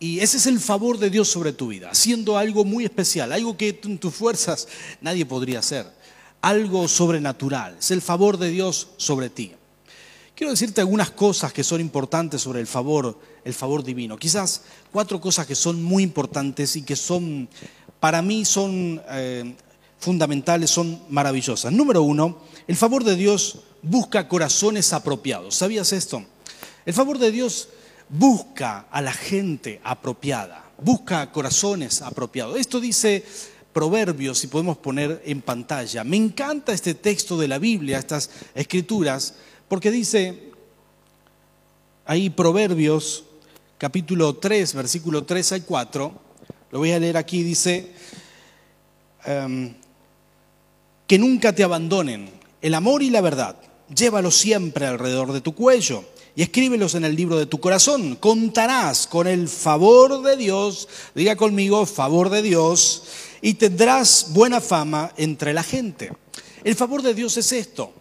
Y 0.00 0.20
ese 0.20 0.36
es 0.36 0.46
el 0.46 0.60
favor 0.60 0.98
de 0.98 1.10
Dios 1.10 1.28
sobre 1.28 1.52
tu 1.52 1.68
vida, 1.68 1.90
haciendo 1.90 2.38
algo 2.38 2.64
muy 2.64 2.84
especial, 2.84 3.32
algo 3.32 3.56
que 3.56 3.80
en 3.82 3.98
tus 3.98 4.14
fuerzas 4.14 4.68
nadie 5.00 5.26
podría 5.26 5.58
hacer, 5.58 5.86
algo 6.40 6.86
sobrenatural, 6.86 7.76
es 7.78 7.90
el 7.90 8.00
favor 8.00 8.38
de 8.38 8.50
Dios 8.50 8.88
sobre 8.96 9.28
ti. 9.28 9.57
Quiero 10.38 10.52
decirte 10.52 10.80
algunas 10.80 11.10
cosas 11.10 11.52
que 11.52 11.64
son 11.64 11.80
importantes 11.80 12.40
sobre 12.40 12.60
el 12.60 12.68
favor, 12.68 13.18
el 13.42 13.52
favor 13.52 13.82
divino. 13.82 14.16
Quizás 14.16 14.62
cuatro 14.92 15.20
cosas 15.20 15.48
que 15.48 15.56
son 15.56 15.82
muy 15.82 16.04
importantes 16.04 16.76
y 16.76 16.82
que 16.82 16.94
son, 16.94 17.48
para 17.98 18.22
mí 18.22 18.44
son 18.44 19.02
eh, 19.10 19.56
fundamentales, 19.98 20.70
son 20.70 21.02
maravillosas. 21.08 21.72
Número 21.72 22.04
uno, 22.04 22.38
el 22.68 22.76
favor 22.76 23.02
de 23.02 23.16
Dios 23.16 23.62
busca 23.82 24.28
corazones 24.28 24.92
apropiados. 24.92 25.56
¿Sabías 25.56 25.92
esto? 25.92 26.24
El 26.86 26.94
favor 26.94 27.18
de 27.18 27.32
Dios 27.32 27.70
busca 28.08 28.86
a 28.92 29.02
la 29.02 29.12
gente 29.12 29.80
apropiada, 29.82 30.70
busca 30.80 31.32
corazones 31.32 32.00
apropiados. 32.00 32.60
Esto 32.60 32.78
dice 32.78 33.24
Proverbios, 33.72 34.38
si 34.38 34.46
podemos 34.46 34.78
poner 34.78 35.20
en 35.24 35.42
pantalla. 35.42 36.04
Me 36.04 36.16
encanta 36.16 36.72
este 36.72 36.94
texto 36.94 37.36
de 37.36 37.48
la 37.48 37.58
Biblia, 37.58 37.98
estas 37.98 38.30
escrituras, 38.54 39.34
porque 39.68 39.90
dice 39.90 40.50
ahí 42.06 42.30
Proverbios 42.30 43.24
capítulo 43.76 44.34
3, 44.34 44.74
versículo 44.74 45.24
3 45.24 45.52
al 45.52 45.64
4, 45.64 46.12
lo 46.70 46.78
voy 46.78 46.92
a 46.92 46.98
leer 46.98 47.16
aquí, 47.16 47.42
dice, 47.42 47.92
em, 49.24 49.74
que 51.06 51.18
nunca 51.18 51.54
te 51.54 51.62
abandonen 51.62 52.30
el 52.60 52.74
amor 52.74 53.02
y 53.02 53.10
la 53.10 53.20
verdad, 53.20 53.56
llévalos 53.94 54.36
siempre 54.36 54.86
alrededor 54.86 55.32
de 55.32 55.40
tu 55.40 55.54
cuello 55.54 56.04
y 56.34 56.42
escríbelos 56.42 56.94
en 56.94 57.04
el 57.04 57.16
libro 57.16 57.38
de 57.38 57.46
tu 57.46 57.60
corazón. 57.60 58.16
Contarás 58.16 59.06
con 59.06 59.26
el 59.26 59.48
favor 59.48 60.22
de 60.22 60.36
Dios, 60.36 60.88
diga 61.14 61.36
conmigo, 61.36 61.86
favor 61.86 62.30
de 62.30 62.42
Dios, 62.42 63.04
y 63.40 63.54
tendrás 63.54 64.28
buena 64.30 64.60
fama 64.60 65.12
entre 65.16 65.52
la 65.52 65.62
gente. 65.62 66.12
El 66.64 66.74
favor 66.74 67.02
de 67.02 67.14
Dios 67.14 67.36
es 67.36 67.52
esto, 67.52 67.92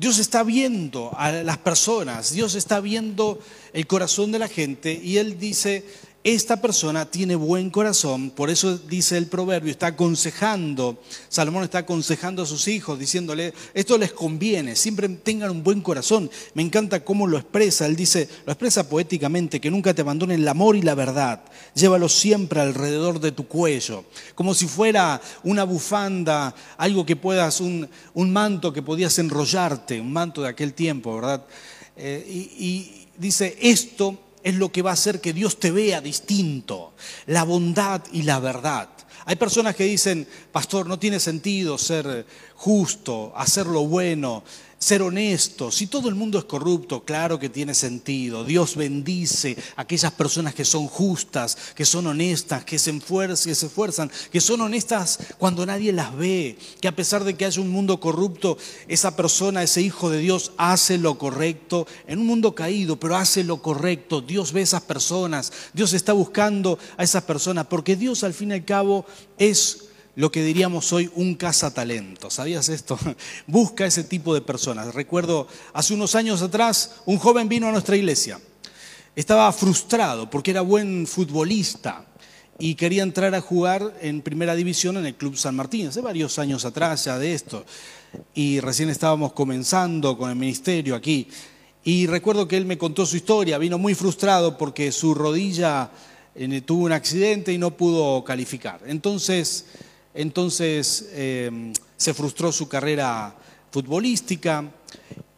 Dios 0.00 0.18
está 0.18 0.42
viendo 0.44 1.10
a 1.14 1.30
las 1.30 1.58
personas, 1.58 2.32
Dios 2.32 2.54
está 2.54 2.80
viendo 2.80 3.38
el 3.74 3.86
corazón 3.86 4.32
de 4.32 4.38
la 4.38 4.48
gente 4.48 4.94
y 4.94 5.18
Él 5.18 5.38
dice, 5.38 5.84
esta 6.22 6.60
persona 6.60 7.10
tiene 7.10 7.34
buen 7.34 7.70
corazón, 7.70 8.30
por 8.30 8.50
eso 8.50 8.76
dice 8.76 9.16
el 9.16 9.26
proverbio, 9.26 9.70
está 9.70 9.86
aconsejando, 9.86 11.02
Salomón 11.30 11.64
está 11.64 11.78
aconsejando 11.78 12.42
a 12.42 12.46
sus 12.46 12.68
hijos, 12.68 12.98
diciéndole, 12.98 13.54
esto 13.72 13.96
les 13.96 14.12
conviene, 14.12 14.76
siempre 14.76 15.08
tengan 15.08 15.50
un 15.50 15.62
buen 15.62 15.80
corazón. 15.80 16.30
Me 16.52 16.62
encanta 16.62 17.04
cómo 17.04 17.26
lo 17.26 17.38
expresa, 17.38 17.86
él 17.86 17.96
dice, 17.96 18.28
lo 18.44 18.52
expresa 18.52 18.86
poéticamente, 18.86 19.62
que 19.62 19.70
nunca 19.70 19.94
te 19.94 20.02
abandonen 20.02 20.40
el 20.40 20.48
amor 20.48 20.76
y 20.76 20.82
la 20.82 20.94
verdad, 20.94 21.42
llévalo 21.74 22.06
siempre 22.10 22.60
alrededor 22.60 23.18
de 23.20 23.32
tu 23.32 23.46
cuello, 23.46 24.04
como 24.34 24.52
si 24.52 24.66
fuera 24.66 25.22
una 25.42 25.64
bufanda, 25.64 26.54
algo 26.76 27.06
que 27.06 27.16
puedas, 27.16 27.62
un, 27.62 27.88
manto 28.14 28.74
que 28.74 28.82
podías 28.82 29.18
enrollarte, 29.18 29.98
un 29.98 30.12
manto 30.12 30.42
de 30.42 30.50
aquel 30.50 30.74
tiempo, 30.74 31.14
¿verdad? 31.16 31.46
Eh, 31.96 32.26
y, 32.28 32.66
y 32.66 33.08
dice, 33.16 33.56
esto 33.62 34.18
es 34.42 34.54
lo 34.54 34.72
que 34.72 34.82
va 34.82 34.90
a 34.90 34.94
hacer 34.94 35.20
que 35.20 35.32
Dios 35.32 35.58
te 35.58 35.70
vea 35.70 36.00
distinto, 36.00 36.94
la 37.26 37.44
bondad 37.44 38.02
y 38.12 38.22
la 38.22 38.40
verdad. 38.40 38.88
Hay 39.26 39.36
personas 39.36 39.76
que 39.76 39.84
dicen, 39.84 40.26
pastor, 40.50 40.86
no 40.86 40.98
tiene 40.98 41.20
sentido 41.20 41.78
ser 41.78 42.26
justo, 42.54 43.32
hacer 43.36 43.66
lo 43.66 43.86
bueno, 43.86 44.42
ser 44.80 45.02
honesto. 45.02 45.70
Si 45.70 45.86
todo 45.88 46.08
el 46.08 46.14
mundo 46.14 46.38
es 46.38 46.46
corrupto, 46.46 47.04
claro 47.04 47.38
que 47.38 47.50
tiene 47.50 47.74
sentido. 47.74 48.44
Dios 48.44 48.76
bendice 48.76 49.54
a 49.76 49.82
aquellas 49.82 50.10
personas 50.12 50.54
que 50.54 50.64
son 50.64 50.86
justas, 50.86 51.54
que 51.74 51.84
son 51.84 52.06
honestas, 52.06 52.64
que 52.64 52.78
se, 52.78 52.98
que 52.98 53.54
se 53.54 53.66
esfuerzan, 53.66 54.10
que 54.32 54.40
son 54.40 54.62
honestas 54.62 55.18
cuando 55.36 55.66
nadie 55.66 55.92
las 55.92 56.16
ve, 56.16 56.58
que 56.80 56.88
a 56.88 56.96
pesar 56.96 57.24
de 57.24 57.34
que 57.34 57.44
haya 57.44 57.60
un 57.60 57.68
mundo 57.68 58.00
corrupto, 58.00 58.56
esa 58.88 59.14
persona, 59.14 59.62
ese 59.62 59.82
hijo 59.82 60.08
de 60.08 60.18
Dios 60.18 60.52
hace 60.56 60.96
lo 60.96 61.18
correcto 61.18 61.86
en 62.06 62.18
un 62.18 62.26
mundo 62.26 62.54
caído, 62.54 62.98
pero 62.98 63.16
hace 63.16 63.44
lo 63.44 63.60
correcto. 63.60 64.22
Dios 64.22 64.50
ve 64.50 64.60
a 64.60 64.64
esas 64.64 64.82
personas, 64.82 65.52
Dios 65.74 65.92
está 65.92 66.14
buscando 66.14 66.78
a 66.96 67.04
esas 67.04 67.24
personas, 67.24 67.66
porque 67.66 67.96
Dios 67.96 68.24
al 68.24 68.32
fin 68.32 68.50
y 68.50 68.54
al 68.54 68.64
cabo 68.64 69.04
es 69.36 69.89
lo 70.20 70.30
que 70.30 70.44
diríamos 70.44 70.92
hoy 70.92 71.10
un 71.14 71.34
cazatalento. 71.34 72.28
¿Sabías 72.28 72.68
esto? 72.68 72.98
Busca 73.46 73.86
ese 73.86 74.04
tipo 74.04 74.34
de 74.34 74.42
personas. 74.42 74.94
Recuerdo 74.94 75.48
hace 75.72 75.94
unos 75.94 76.14
años 76.14 76.42
atrás, 76.42 76.96
un 77.06 77.16
joven 77.16 77.48
vino 77.48 77.68
a 77.68 77.72
nuestra 77.72 77.96
iglesia. 77.96 78.38
Estaba 79.16 79.50
frustrado 79.50 80.28
porque 80.28 80.50
era 80.50 80.60
buen 80.60 81.06
futbolista 81.06 82.04
y 82.58 82.74
quería 82.74 83.02
entrar 83.02 83.34
a 83.34 83.40
jugar 83.40 83.96
en 84.02 84.20
primera 84.20 84.54
división 84.54 84.98
en 84.98 85.06
el 85.06 85.14
Club 85.14 85.38
San 85.38 85.56
Martín, 85.56 85.86
hace 85.86 86.02
varios 86.02 86.38
años 86.38 86.66
atrás 86.66 87.06
ya 87.06 87.18
de 87.18 87.32
esto. 87.32 87.64
Y 88.34 88.60
recién 88.60 88.90
estábamos 88.90 89.32
comenzando 89.32 90.18
con 90.18 90.28
el 90.28 90.36
ministerio 90.36 90.96
aquí. 90.96 91.28
Y 91.82 92.06
recuerdo 92.06 92.46
que 92.46 92.58
él 92.58 92.66
me 92.66 92.76
contó 92.76 93.06
su 93.06 93.16
historia, 93.16 93.56
vino 93.56 93.78
muy 93.78 93.94
frustrado 93.94 94.58
porque 94.58 94.92
su 94.92 95.14
rodilla 95.14 95.90
eh, 96.34 96.60
tuvo 96.60 96.84
un 96.84 96.92
accidente 96.92 97.54
y 97.54 97.56
no 97.56 97.74
pudo 97.74 98.22
calificar. 98.22 98.82
Entonces 98.84 99.64
entonces 100.14 101.10
em, 101.12 101.72
se 101.96 102.14
frustró 102.14 102.52
su 102.52 102.68
carrera 102.68 103.34
futbolística, 103.70 104.64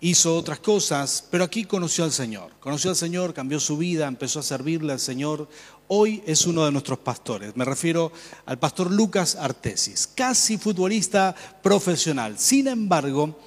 hizo 0.01 0.37
otras 0.37 0.59
cosas, 0.59 1.25
pero 1.31 1.45
aquí 1.45 1.65
conoció 1.65 2.05
al 2.05 2.13
Señor. 2.13 2.53
Conoció 2.59 2.91
al 2.91 2.97
Señor, 2.97 3.35
cambió 3.35 3.61
su 3.61 3.77
vida, 3.77 4.07
empezó 4.07 4.41
a 4.41 4.43
servirle 4.43 4.93
al 4.93 5.01
Señor. 5.01 5.49
Hoy 5.89 6.23
es 6.27 6.47
uno 6.47 6.65
de 6.65 6.73
nuestros 6.73 6.99
pastores. 6.99 7.57
Me 7.57 7.65
refiero 7.65 8.13
al 8.47 8.59
pastor 8.59 8.91
Lucas 8.91 9.37
Artesis, 9.37 10.07
casi 10.07 10.57
futbolista 10.57 11.35
profesional. 11.63 12.39
Sin 12.39 12.67
embargo, 12.67 13.39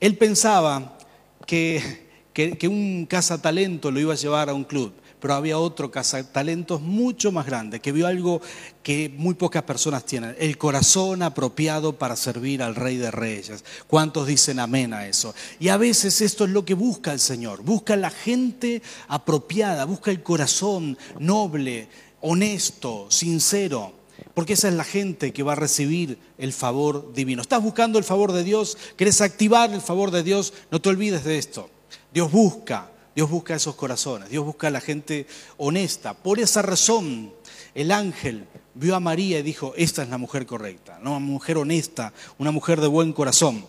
él 0.00 0.16
pensaba 0.16 0.98
que, 1.46 2.08
que, 2.32 2.56
que 2.56 2.68
un 2.68 3.06
cazatalento 3.06 3.90
lo 3.90 4.00
iba 4.00 4.14
a 4.14 4.16
llevar 4.16 4.48
a 4.48 4.54
un 4.54 4.64
club 4.64 4.92
pero 5.24 5.36
había 5.36 5.58
otro 5.58 5.90
cazatalentos 5.90 6.82
mucho 6.82 7.32
más 7.32 7.46
grande, 7.46 7.80
que 7.80 7.92
vio 7.92 8.06
algo 8.06 8.42
que 8.82 9.08
muy 9.08 9.32
pocas 9.32 9.62
personas 9.62 10.04
tienen, 10.04 10.36
el 10.38 10.58
corazón 10.58 11.22
apropiado 11.22 11.98
para 11.98 12.14
servir 12.14 12.62
al 12.62 12.74
Rey 12.74 12.98
de 12.98 13.10
Reyes. 13.10 13.64
¿Cuántos 13.86 14.26
dicen 14.26 14.58
amén 14.58 14.92
a 14.92 15.06
eso? 15.06 15.34
Y 15.58 15.68
a 15.68 15.78
veces 15.78 16.20
esto 16.20 16.44
es 16.44 16.50
lo 16.50 16.66
que 16.66 16.74
busca 16.74 17.10
el 17.10 17.20
Señor, 17.20 17.62
busca 17.62 17.96
la 17.96 18.10
gente 18.10 18.82
apropiada, 19.08 19.86
busca 19.86 20.10
el 20.10 20.22
corazón 20.22 20.98
noble, 21.18 21.88
honesto, 22.20 23.06
sincero. 23.08 23.94
Porque 24.34 24.52
esa 24.52 24.68
es 24.68 24.74
la 24.74 24.84
gente 24.84 25.32
que 25.32 25.42
va 25.42 25.52
a 25.52 25.56
recibir 25.56 26.18
el 26.36 26.52
favor 26.52 27.14
divino. 27.14 27.40
¿Estás 27.40 27.62
buscando 27.62 27.98
el 27.98 28.04
favor 28.04 28.32
de 28.32 28.44
Dios? 28.44 28.76
¿Quieres 28.96 29.22
activar 29.22 29.72
el 29.72 29.80
favor 29.80 30.10
de 30.10 30.22
Dios? 30.22 30.52
No 30.70 30.82
te 30.82 30.90
olvides 30.90 31.24
de 31.24 31.38
esto. 31.38 31.70
Dios 32.12 32.30
busca 32.30 32.90
Dios 33.14 33.30
busca 33.30 33.54
esos 33.54 33.76
corazones, 33.76 34.28
Dios 34.28 34.44
busca 34.44 34.68
a 34.68 34.70
la 34.70 34.80
gente 34.80 35.26
honesta. 35.56 36.14
Por 36.14 36.40
esa 36.40 36.62
razón, 36.62 37.32
el 37.74 37.92
ángel 37.92 38.46
vio 38.74 38.96
a 38.96 39.00
María 39.00 39.38
y 39.38 39.42
dijo, 39.42 39.72
esta 39.76 40.02
es 40.02 40.08
la 40.08 40.18
mujer 40.18 40.46
correcta, 40.46 40.98
una 41.00 41.18
mujer 41.18 41.58
honesta, 41.58 42.12
una 42.38 42.50
mujer 42.50 42.80
de 42.80 42.88
buen 42.88 43.12
corazón. 43.12 43.64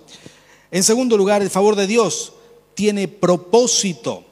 En 0.72 0.84
segundo 0.84 1.16
lugar, 1.16 1.42
el 1.42 1.50
favor 1.50 1.76
de 1.76 1.88
Dios 1.88 2.34
tiene 2.74 3.08
propósito. 3.08 4.26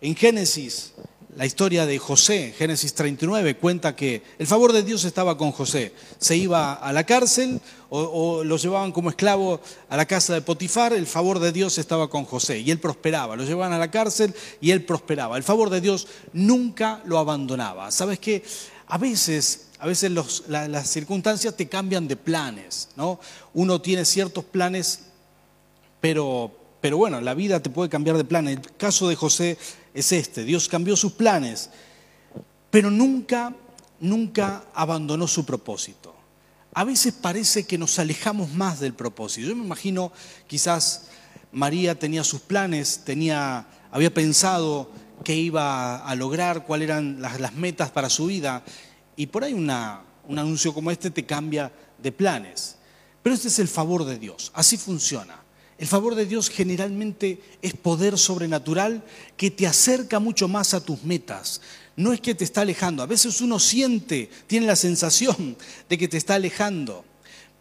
En 0.00 0.16
Génesis 0.16 0.91
la 1.36 1.46
historia 1.46 1.86
de 1.86 1.98
José, 1.98 2.54
Génesis 2.56 2.92
39, 2.94 3.56
cuenta 3.56 3.96
que 3.96 4.22
el 4.38 4.46
favor 4.46 4.72
de 4.72 4.82
Dios 4.82 5.04
estaba 5.04 5.38
con 5.38 5.50
José. 5.52 5.92
Se 6.18 6.36
iba 6.36 6.74
a 6.74 6.92
la 6.92 7.04
cárcel 7.04 7.60
o, 7.88 8.44
lo 8.44 8.56
llevaban 8.56 8.92
como 8.92 9.08
esclavo 9.08 9.60
a 9.88 9.96
la 9.96 10.06
casa 10.06 10.34
de 10.34 10.42
Potifar, 10.42 10.92
el 10.92 11.06
favor 11.06 11.38
de 11.38 11.52
Dios 11.52 11.78
estaba 11.78 12.10
con 12.10 12.24
José 12.24 12.60
y 12.60 12.70
él 12.70 12.78
prosperaba. 12.78 13.34
Lo 13.36 13.44
llevaban 13.44 13.72
a 13.72 13.78
la 13.78 13.90
cárcel 13.90 14.34
y 14.60 14.72
él 14.72 14.84
prosperaba. 14.84 15.36
El 15.38 15.42
favor 15.42 15.70
de 15.70 15.80
Dios 15.80 16.06
nunca 16.34 17.00
lo 17.06 17.18
abandonaba. 17.18 17.90
¿Sabes 17.90 18.18
qué? 18.18 18.42
A 18.88 18.98
veces, 18.98 19.68
a 19.78 19.86
veces 19.86 20.10
las 20.48 20.90
circunstancias 20.90 21.56
te 21.56 21.66
cambian 21.66 22.08
de 22.08 22.16
planes, 22.16 22.90
¿no? 22.94 23.18
Uno 23.54 23.80
tiene 23.80 24.04
ciertos 24.04 24.44
planes, 24.44 25.00
pero, 26.00 26.54
pero 26.82 26.96
bueno, 26.96 27.20
la 27.20 27.32
vida 27.32 27.62
te 27.62 27.70
puede 27.70 27.88
cambiar 27.88 28.16
de 28.16 28.24
planes. 28.24 28.56
El 28.56 28.76
caso 28.76 29.08
de 29.08 29.14
José 29.14 29.56
es 29.94 30.10
este. 30.10 30.42
Dios 30.42 30.68
cambió 30.68 30.96
sus 30.96 31.12
planes, 31.12 31.70
pero 32.70 32.90
nunca, 32.90 33.54
nunca 34.00 34.64
abandonó 34.74 35.28
su 35.28 35.46
propósito. 35.46 36.12
a 36.74 36.84
veces 36.84 37.12
parece 37.12 37.66
que 37.66 37.78
nos 37.78 38.00
alejamos 38.00 38.50
más 38.50 38.80
del 38.80 38.94
propósito. 38.94 39.46
Yo 39.46 39.54
me 39.54 39.64
imagino, 39.64 40.10
quizás 40.48 41.04
María 41.52 41.96
tenía 41.96 42.24
sus 42.24 42.40
planes, 42.40 43.02
tenía, 43.04 43.68
había 43.92 44.12
pensado 44.12 44.90
qué 45.22 45.36
iba 45.36 45.98
a 45.98 46.14
lograr, 46.16 46.66
cuáles 46.66 46.88
eran 46.88 47.22
las, 47.22 47.54
metas 47.54 47.92
para 47.92 48.10
su 48.10 48.26
vida, 48.26 48.64
y 49.14 49.26
por 49.28 49.44
ahí 49.44 49.52
un 49.52 49.70
anuncio 49.70 50.74
como 50.74 50.90
este 50.90 51.12
te 51.12 51.24
cambia 51.24 51.70
de 52.02 52.10
planes. 52.10 52.76
Pero 53.22 53.36
este 53.36 53.48
es 53.48 53.58
el 53.60 53.68
favor 53.68 54.04
de 54.04 54.18
Dios, 54.18 54.50
así 54.54 54.76
funciona. 54.76 55.41
El 55.82 55.88
favor 55.88 56.14
de 56.14 56.26
Dios 56.26 56.48
generalmente 56.48 57.40
es 57.60 57.74
poder 57.74 58.16
sobrenatural 58.16 59.02
que 59.36 59.50
te 59.50 59.66
acerca 59.66 60.20
mucho 60.20 60.46
más 60.46 60.74
a 60.74 60.84
tus 60.84 61.02
metas. 61.02 61.60
No 61.96 62.12
es 62.12 62.20
que 62.20 62.36
te 62.36 62.44
está 62.44 62.60
alejando. 62.60 63.02
A 63.02 63.06
veces 63.06 63.40
uno 63.40 63.58
siente, 63.58 64.30
tiene 64.46 64.66
la 64.66 64.76
sensación 64.76 65.56
de 65.88 65.98
que 65.98 66.06
te 66.06 66.18
está 66.18 66.36
alejando, 66.36 67.04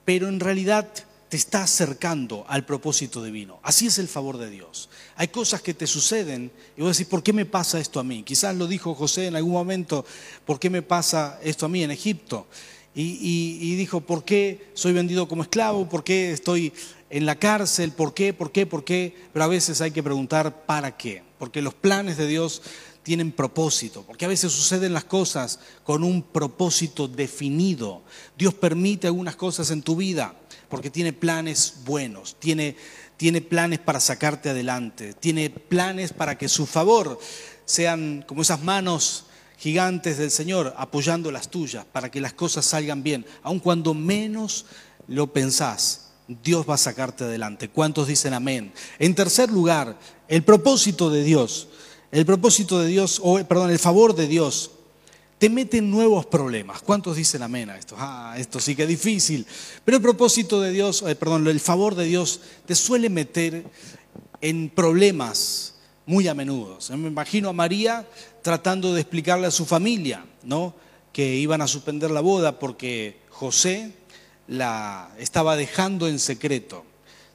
pero 0.05 0.27
en 0.27 0.39
realidad 0.39 0.87
te 1.29 1.37
está 1.37 1.63
acercando 1.63 2.45
al 2.47 2.63
propósito 2.63 3.23
divino. 3.23 3.59
Así 3.63 3.87
es 3.87 3.97
el 3.97 4.07
favor 4.07 4.37
de 4.37 4.51
Dios. 4.51 4.91
Hay 5.15 5.29
cosas 5.29 5.63
que 5.63 5.73
te 5.73 5.87
suceden 5.87 6.51
y 6.77 6.81
vos 6.83 6.95
decís, 6.95 7.09
¿por 7.09 7.23
qué 7.23 7.33
me 7.33 7.47
pasa 7.47 7.79
esto 7.79 7.99
a 7.99 8.03
mí? 8.03 8.21
Quizás 8.21 8.55
lo 8.55 8.67
dijo 8.67 8.93
José 8.93 9.25
en 9.25 9.35
algún 9.35 9.53
momento, 9.53 10.05
¿por 10.45 10.59
qué 10.59 10.69
me 10.69 10.83
pasa 10.83 11.39
esto 11.41 11.65
a 11.65 11.69
mí 11.69 11.83
en 11.83 11.89
Egipto? 11.89 12.45
Y, 12.93 13.75
dijo, 13.77 14.01
¿por 14.01 14.25
qué 14.25 14.69
soy 14.73 14.91
vendido 14.91 15.27
como 15.27 15.43
esclavo? 15.43 15.87
¿Por 15.87 16.03
qué 16.03 16.33
estoy 16.33 16.73
en 17.11 17.25
la 17.25 17.35
cárcel? 17.35 17.91
¿Por 17.91 18.13
qué? 18.13 18.33
¿Por 18.33 18.51
qué? 18.51 18.65
¿Por 18.65 18.83
qué? 18.83 19.15
Pero 19.33 19.45
a 19.45 19.49
veces 19.49 19.81
hay 19.81 19.91
que 19.91 20.01
preguntar, 20.01 20.65
¿para 20.65 20.97
qué? 20.97 21.23
Porque 21.37 21.61
los 21.61 21.73
planes 21.73 22.17
de 22.17 22.27
Dios 22.27 22.61
tienen 23.03 23.31
propósito, 23.31 24.03
porque 24.03 24.25
a 24.25 24.29
veces 24.29 24.51
suceden 24.51 24.93
las 24.93 25.03
cosas 25.03 25.59
con 25.83 26.03
un 26.03 26.21
propósito 26.23 27.07
definido. 27.07 28.03
Dios 28.37 28.53
permite 28.53 29.07
algunas 29.07 29.35
cosas 29.35 29.71
en 29.71 29.81
tu 29.81 29.95
vida 29.95 30.35
porque 30.69 30.89
tiene 30.89 31.11
planes 31.11 31.75
buenos, 31.83 32.37
tiene, 32.39 32.77
tiene 33.17 33.41
planes 33.41 33.79
para 33.79 33.99
sacarte 33.99 34.49
adelante, 34.49 35.13
tiene 35.13 35.49
planes 35.49 36.13
para 36.13 36.37
que 36.37 36.47
su 36.47 36.65
favor 36.65 37.19
sean 37.65 38.23
como 38.25 38.43
esas 38.43 38.63
manos 38.63 39.25
gigantes 39.57 40.17
del 40.17 40.31
Señor 40.31 40.73
apoyando 40.77 41.31
las 41.31 41.49
tuyas 41.49 41.85
para 41.85 42.09
que 42.09 42.21
las 42.21 42.33
cosas 42.33 42.65
salgan 42.65 43.03
bien, 43.03 43.25
aun 43.43 43.59
cuando 43.59 43.93
menos 43.93 44.65
lo 45.07 45.33
pensás. 45.33 46.10
Dios 46.43 46.65
va 46.69 46.75
a 46.75 46.77
sacarte 46.77 47.23
adelante. 47.23 47.69
¿Cuántos 47.69 48.07
dicen 48.07 48.33
amén? 48.33 48.73
En 48.99 49.15
tercer 49.15 49.51
lugar, 49.51 49.97
el 50.27 50.43
propósito 50.43 51.09
de 51.09 51.23
Dios. 51.23 51.67
El 52.11 52.25
propósito 52.25 52.79
de 52.79 52.87
Dios, 52.87 53.21
perdón, 53.47 53.71
el 53.71 53.79
favor 53.79 54.15
de 54.15 54.27
Dios 54.27 54.71
te 55.41 55.49
mete 55.49 55.79
en 55.79 55.89
nuevos 55.89 56.27
problemas. 56.27 56.83
¿Cuántos 56.83 57.15
dicen 57.15 57.41
amén 57.41 57.71
a 57.71 57.75
esto? 57.75 57.95
Ah, 57.97 58.35
esto 58.37 58.59
sí 58.59 58.75
que 58.75 58.83
es 58.83 58.89
difícil. 58.89 59.47
Pero 59.83 59.97
el 59.97 60.03
propósito 60.03 60.61
de 60.61 60.69
Dios, 60.69 61.03
eh, 61.07 61.15
perdón, 61.15 61.47
el 61.47 61.59
favor 61.59 61.95
de 61.95 62.05
Dios 62.05 62.41
te 62.67 62.75
suele 62.75 63.09
meter 63.09 63.65
en 64.39 64.69
problemas 64.69 65.73
muy 66.05 66.27
a 66.27 66.35
menudo. 66.35 66.77
Me 66.91 67.07
imagino 67.07 67.49
a 67.49 67.53
María 67.53 68.07
tratando 68.43 68.93
de 68.93 69.01
explicarle 69.01 69.47
a 69.47 69.51
su 69.51 69.65
familia, 69.65 70.25
¿no? 70.43 70.75
Que 71.11 71.35
iban 71.35 71.61
a 71.61 71.67
suspender 71.67 72.11
la 72.11 72.21
boda 72.21 72.59
porque 72.59 73.21
José 73.29 73.93
la 74.51 75.09
estaba 75.17 75.55
dejando 75.55 76.09
en 76.09 76.19
secreto, 76.19 76.83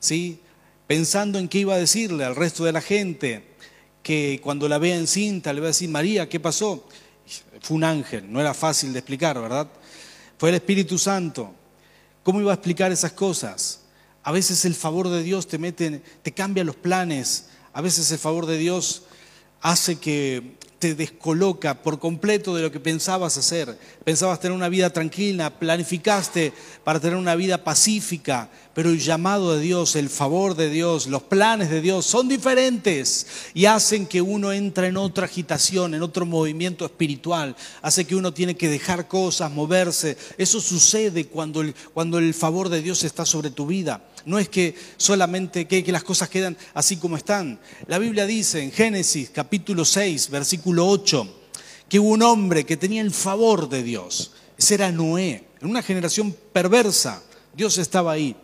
¿sí? 0.01 0.39
Pensando 0.87 1.39
en 1.39 1.49
qué 1.49 1.61
iba 1.61 1.75
a 1.75 1.79
decirle 1.79 2.27
al 2.27 2.37
resto 2.37 2.65
de 2.65 2.73
la 2.73 2.83
gente, 2.83 3.57
que 4.03 4.39
cuando 4.43 4.69
la 4.69 4.77
vea 4.77 4.97
encinta 4.97 5.55
le 5.55 5.63
va 5.63 5.69
a 5.69 5.69
decir, 5.69 5.89
María, 5.89 6.29
¿qué 6.29 6.39
pasó? 6.39 6.87
Fue 7.63 7.75
un 7.75 7.85
ángel, 7.85 8.31
no 8.31 8.39
era 8.39 8.53
fácil 8.53 8.93
de 8.93 8.99
explicar, 8.99 9.41
¿verdad? 9.41 9.67
Fue 10.37 10.51
el 10.51 10.57
Espíritu 10.57 10.99
Santo. 10.99 11.55
¿Cómo 12.23 12.39
iba 12.39 12.51
a 12.51 12.55
explicar 12.55 12.93
esas 12.93 13.13
cosas? 13.13 13.81
A 14.23 14.31
veces 14.31 14.67
el 14.67 14.75
favor 14.75 15.09
de 15.09 15.23
Dios 15.23 15.49
te 15.49 15.57
mete, 15.57 16.03
te 16.23 16.33
cambia 16.33 16.65
los 16.65 16.77
planes. 16.77 17.47
A 17.73 17.81
veces 17.81 18.13
el 18.13 18.19
favor 18.19 18.45
de 18.45 18.59
Dios 18.59 19.05
hace 19.67 19.97
que 19.97 20.55
te 20.79 20.95
descoloca 20.95 21.83
por 21.83 21.99
completo 21.99 22.55
de 22.55 22.63
lo 22.63 22.71
que 22.71 22.79
pensabas 22.79 23.37
hacer. 23.37 23.77
Pensabas 24.05 24.39
tener 24.39 24.55
una 24.55 24.69
vida 24.69 24.91
tranquila, 24.91 25.59
planificaste 25.59 26.53
para 26.85 27.01
tener 27.01 27.17
una 27.17 27.35
vida 27.35 27.65
pacífica, 27.65 28.49
pero 28.75 28.91
el 28.91 29.01
llamado 29.01 29.57
de 29.57 29.61
Dios, 29.61 29.97
el 29.97 30.09
favor 30.09 30.55
de 30.55 30.71
Dios, 30.71 31.09
los 31.09 31.25
planes 31.25 31.69
de 31.69 31.81
Dios 31.81 32.07
son 32.07 32.29
diferentes 32.29 33.27
y 33.55 33.65
hacen 33.65 34.07
que 34.07 34.23
uno 34.23 34.53
entre 34.53 34.87
en 34.87 34.99
otra 34.99 35.25
agitación, 35.25 35.95
en 35.95 36.03
otro 36.03 36.27
movimiento 36.27 36.85
espiritual, 36.85 37.57
hace 37.83 38.05
que 38.05 38.15
uno 38.15 38.33
tiene 38.33 38.55
que 38.55 38.69
dejar 38.69 39.09
cosas, 39.09 39.51
moverse. 39.51 40.17
Eso 40.39 40.61
sucede 40.61 41.27
cuando 41.27 41.61
el, 41.61 41.75
cuando 41.93 42.19
el 42.19 42.35
favor 42.35 42.69
de 42.69 42.83
Dios 42.83 43.03
está 43.03 43.27
sobre 43.27 43.51
tu 43.51 43.67
vida. 43.67 44.01
No 44.27 44.41
es 44.41 44.49
que 44.49 44.75
solamente 44.97 45.67
que, 45.67 45.85
las 45.93 46.03
cosas 46.03 46.29
quedan 46.29 46.57
así 46.75 46.97
como 46.97 47.17
están. 47.17 47.61
La 47.87 48.01
Biblia 48.01 48.27
dice 48.27 48.61
en 48.61 48.73
Génesis 48.73 49.31
capítulo 49.31 49.85
6, 49.85 50.31
versículo 50.31 50.89
8, 50.89 51.29
que 51.89 52.01
hubo 52.01 52.09
un 52.09 52.23
hombre 52.23 52.67
que 52.67 52.77
tenía 52.77 53.03
el 53.03 53.13
favor 53.13 53.69
de 53.69 53.85
Dios. 53.85 54.33
Ese 54.59 54.75
era 54.75 54.91
Noé. 54.91 55.45
En 55.61 55.71
una 55.71 55.81
generación 55.81 56.37
perversa, 56.53 57.23
Dios 57.55 57.79
estaba 57.79 58.13
ahí, 58.13 58.35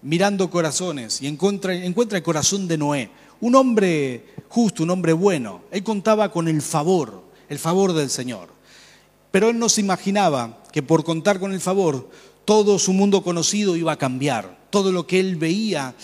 mirando 0.00 0.48
corazones, 0.48 1.20
y 1.20 1.26
encuentra, 1.26 1.74
encuentra 1.74 2.16
el 2.16 2.24
corazón 2.24 2.66
de 2.66 2.78
Noé. 2.78 3.10
Un 3.42 3.54
hombre 3.54 4.24
justo, 4.48 4.82
un 4.82 4.90
hombre 4.90 5.12
bueno. 5.12 5.60
Él 5.70 5.84
contaba 5.84 6.32
con 6.32 6.48
el 6.48 6.62
favor, 6.62 7.22
el 7.50 7.58
favor 7.58 7.92
del 7.92 8.08
Señor. 8.08 8.48
Pero 9.30 9.50
él 9.50 9.58
no 9.58 9.68
se 9.68 9.82
imaginaba 9.82 10.62
que 10.72 10.82
por 10.82 11.04
contar 11.04 11.38
con 11.38 11.52
el 11.52 11.60
favor, 11.60 12.08
todo 12.46 12.78
su 12.78 12.94
mundo 12.94 13.22
conocido 13.22 13.76
iba 13.76 13.92
a 13.92 13.98
cambiar 13.98 14.57
todo 14.70 14.92
lo 14.92 15.06
que 15.06 15.20
él 15.20 15.36
veía 15.36 15.94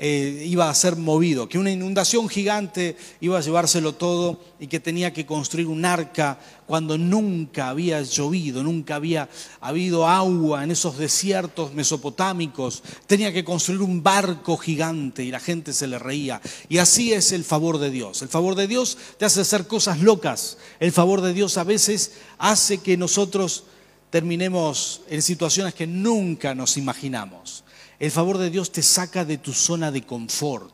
eh, 0.00 0.44
iba 0.46 0.70
a 0.70 0.74
ser 0.76 0.94
movido, 0.94 1.48
que 1.48 1.58
una 1.58 1.72
inundación 1.72 2.28
gigante 2.28 2.96
iba 3.20 3.36
a 3.36 3.40
llevárselo 3.40 3.96
todo 3.96 4.38
y 4.60 4.68
que 4.68 4.78
tenía 4.78 5.12
que 5.12 5.26
construir 5.26 5.66
un 5.66 5.84
arca 5.84 6.38
cuando 6.68 6.96
nunca 6.96 7.68
había 7.68 8.00
llovido, 8.02 8.62
nunca 8.62 8.94
había 8.94 9.28
habido 9.60 10.06
agua 10.06 10.62
en 10.62 10.70
esos 10.70 10.98
desiertos 10.98 11.74
mesopotámicos, 11.74 12.84
tenía 13.08 13.32
que 13.32 13.42
construir 13.42 13.82
un 13.82 14.00
barco 14.00 14.56
gigante 14.56 15.24
y 15.24 15.32
la 15.32 15.40
gente 15.40 15.72
se 15.72 15.88
le 15.88 15.98
reía. 15.98 16.40
Y 16.68 16.78
así 16.78 17.12
es 17.12 17.32
el 17.32 17.42
favor 17.42 17.78
de 17.78 17.90
Dios. 17.90 18.22
El 18.22 18.28
favor 18.28 18.54
de 18.54 18.68
Dios 18.68 18.96
te 19.18 19.24
hace 19.24 19.40
hacer 19.40 19.66
cosas 19.66 19.98
locas. 19.98 20.58
El 20.78 20.92
favor 20.92 21.22
de 21.22 21.32
Dios 21.32 21.58
a 21.58 21.64
veces 21.64 22.12
hace 22.38 22.78
que 22.78 22.96
nosotros 22.96 23.64
terminemos 24.10 25.00
en 25.08 25.22
situaciones 25.22 25.74
que 25.74 25.88
nunca 25.88 26.54
nos 26.54 26.76
imaginamos. 26.76 27.64
El 27.98 28.10
favor 28.10 28.38
de 28.38 28.50
Dios 28.50 28.70
te 28.70 28.82
saca 28.82 29.24
de 29.24 29.38
tu 29.38 29.52
zona 29.52 29.90
de 29.90 30.06
confort. 30.06 30.72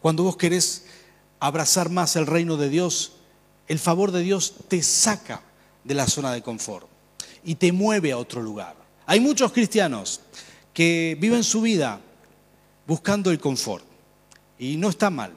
Cuando 0.00 0.24
vos 0.24 0.36
querés 0.36 0.84
abrazar 1.38 1.90
más 1.90 2.16
el 2.16 2.26
reino 2.26 2.56
de 2.56 2.68
Dios, 2.68 3.12
el 3.68 3.78
favor 3.78 4.10
de 4.10 4.20
Dios 4.20 4.54
te 4.68 4.82
saca 4.82 5.42
de 5.84 5.94
la 5.94 6.08
zona 6.08 6.32
de 6.32 6.42
confort 6.42 6.88
y 7.44 7.54
te 7.54 7.72
mueve 7.72 8.12
a 8.12 8.18
otro 8.18 8.42
lugar. 8.42 8.76
Hay 9.06 9.20
muchos 9.20 9.52
cristianos 9.52 10.20
que 10.72 11.16
viven 11.20 11.44
su 11.44 11.60
vida 11.60 12.00
buscando 12.86 13.30
el 13.30 13.38
confort 13.38 13.84
y 14.58 14.76
no 14.76 14.88
está 14.88 15.10
mal, 15.10 15.32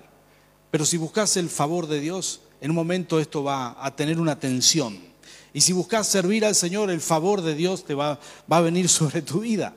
pero 0.72 0.86
si 0.86 0.98
buscas 0.98 1.38
el 1.38 1.50
favor 1.50 1.88
de 1.88 2.00
Dios, 2.00 2.42
en 2.62 2.72
un 2.72 2.76
momento 2.76 3.20
esto 3.20 3.44
va 3.44 3.76
a 3.84 3.96
tener 3.96 4.20
una 4.20 4.40
tensión. 4.40 5.00
Y 5.54 5.62
si 5.62 5.74
buscas 5.74 6.08
servir 6.08 6.46
al 6.46 6.56
Señor, 6.56 6.90
el 6.90 7.02
favor 7.02 7.42
de 7.42 7.56
Dios 7.56 7.86
te 7.86 7.94
va, 7.94 8.20
va 8.52 8.58
a 8.58 8.62
venir 8.62 8.90
sobre 8.90 9.22
tu 9.22 9.42
vida. 9.42 9.76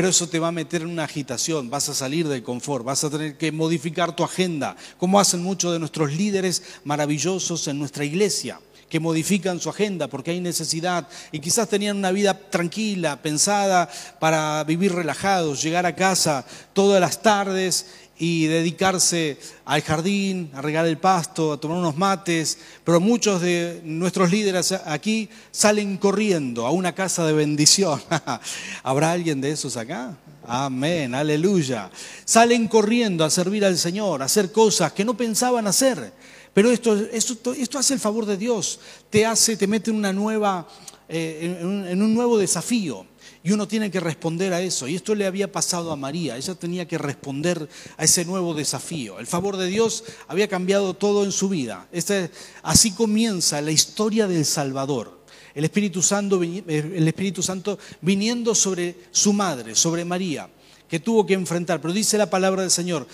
Pero 0.00 0.08
eso 0.08 0.30
te 0.30 0.38
va 0.38 0.48
a 0.48 0.50
meter 0.50 0.80
en 0.80 0.88
una 0.88 1.04
agitación, 1.04 1.68
vas 1.68 1.90
a 1.90 1.94
salir 1.94 2.26
del 2.26 2.42
confort, 2.42 2.86
vas 2.86 3.04
a 3.04 3.10
tener 3.10 3.36
que 3.36 3.52
modificar 3.52 4.16
tu 4.16 4.24
agenda, 4.24 4.74
como 4.96 5.20
hacen 5.20 5.42
muchos 5.42 5.74
de 5.74 5.78
nuestros 5.78 6.10
líderes 6.14 6.62
maravillosos 6.84 7.68
en 7.68 7.78
nuestra 7.78 8.06
iglesia 8.06 8.58
que 8.88 8.98
modifican 8.98 9.60
su 9.60 9.68
agenda 9.68 10.08
porque 10.08 10.30
hay 10.30 10.40
necesidad 10.40 11.06
y 11.32 11.38
quizás 11.40 11.68
tenían 11.68 11.98
una 11.98 12.12
vida 12.12 12.32
tranquila, 12.32 13.20
pensada 13.20 13.90
para 14.18 14.64
vivir 14.64 14.94
relajados, 14.94 15.62
llegar 15.62 15.84
a 15.84 15.94
casa 15.94 16.46
todas 16.72 16.98
las 16.98 17.20
tardes 17.20 17.84
y 18.22 18.48
dedicarse 18.48 19.38
al 19.64 19.80
jardín, 19.80 20.50
a 20.52 20.60
regar 20.60 20.84
el 20.84 20.98
pasto, 20.98 21.54
a 21.54 21.58
tomar 21.58 21.78
unos 21.78 21.96
mates, 21.96 22.58
pero 22.84 23.00
muchos 23.00 23.40
de 23.40 23.80
nuestros 23.82 24.30
líderes 24.30 24.72
aquí 24.72 25.30
salen 25.50 25.96
corriendo 25.96 26.66
a 26.66 26.70
una 26.70 26.94
casa 26.94 27.26
de 27.26 27.32
bendición. 27.32 27.98
¿Habrá 28.82 29.12
alguien 29.12 29.40
de 29.40 29.52
esos 29.52 29.78
acá? 29.78 30.14
Amén, 30.46 31.14
aleluya. 31.14 31.90
Salen 32.26 32.68
corriendo 32.68 33.24
a 33.24 33.30
servir 33.30 33.64
al 33.64 33.78
Señor, 33.78 34.20
a 34.20 34.26
hacer 34.26 34.52
cosas 34.52 34.92
que 34.92 35.04
no 35.04 35.16
pensaban 35.16 35.66
hacer. 35.66 36.12
Pero 36.52 36.70
esto, 36.70 36.94
esto, 36.94 37.54
esto 37.54 37.78
hace 37.78 37.94
el 37.94 38.00
favor 38.00 38.26
de 38.26 38.36
Dios, 38.36 38.80
te 39.08 39.24
hace, 39.24 39.56
te 39.56 39.66
mete 39.66 39.90
en 39.90 39.96
una 39.96 40.12
nueva, 40.12 40.68
eh, 41.10 41.58
en 41.60 42.02
un 42.02 42.14
nuevo 42.14 42.38
desafío. 42.38 43.06
Y 43.42 43.52
uno 43.52 43.66
tiene 43.66 43.90
que 43.90 44.00
responder 44.00 44.52
a 44.52 44.60
eso. 44.60 44.86
Y 44.86 44.96
esto 44.96 45.14
le 45.14 45.26
había 45.26 45.50
pasado 45.50 45.92
a 45.92 45.96
María. 45.96 46.36
Ella 46.36 46.54
tenía 46.54 46.86
que 46.86 46.98
responder 46.98 47.68
a 47.96 48.04
ese 48.04 48.24
nuevo 48.24 48.52
desafío. 48.52 49.18
El 49.18 49.26
favor 49.26 49.56
de 49.56 49.66
Dios 49.66 50.04
había 50.28 50.48
cambiado 50.48 50.94
todo 50.94 51.24
en 51.24 51.32
su 51.32 51.48
vida. 51.48 51.88
Este, 51.90 52.30
así 52.62 52.92
comienza 52.92 53.62
la 53.62 53.70
historia 53.70 54.26
del 54.26 54.44
Salvador. 54.44 55.20
el 55.54 55.64
Espíritu 55.64 56.02
Santo, 56.02 56.42
el 56.42 57.08
Espíritu 57.08 57.42
Santo 57.42 57.78
viniendo 58.02 58.54
sobre 58.54 58.96
su 59.10 59.32
madre, 59.32 59.74
sobre 59.74 60.04
María, 60.04 60.50
que 60.86 61.00
tuvo 61.00 61.24
que 61.24 61.34
enfrentar. 61.34 61.80
Pero 61.80 61.94
dice 61.94 62.18
la 62.18 62.28
palabra 62.28 62.62
del 62.62 62.70
Señor 62.70 63.06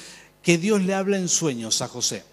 que 0.42 0.58
Dios 0.58 0.82
le 0.82 0.94
habla 0.94 1.18
en 1.18 1.28
sueños 1.28 1.82
a 1.82 1.88
José. 1.88 2.24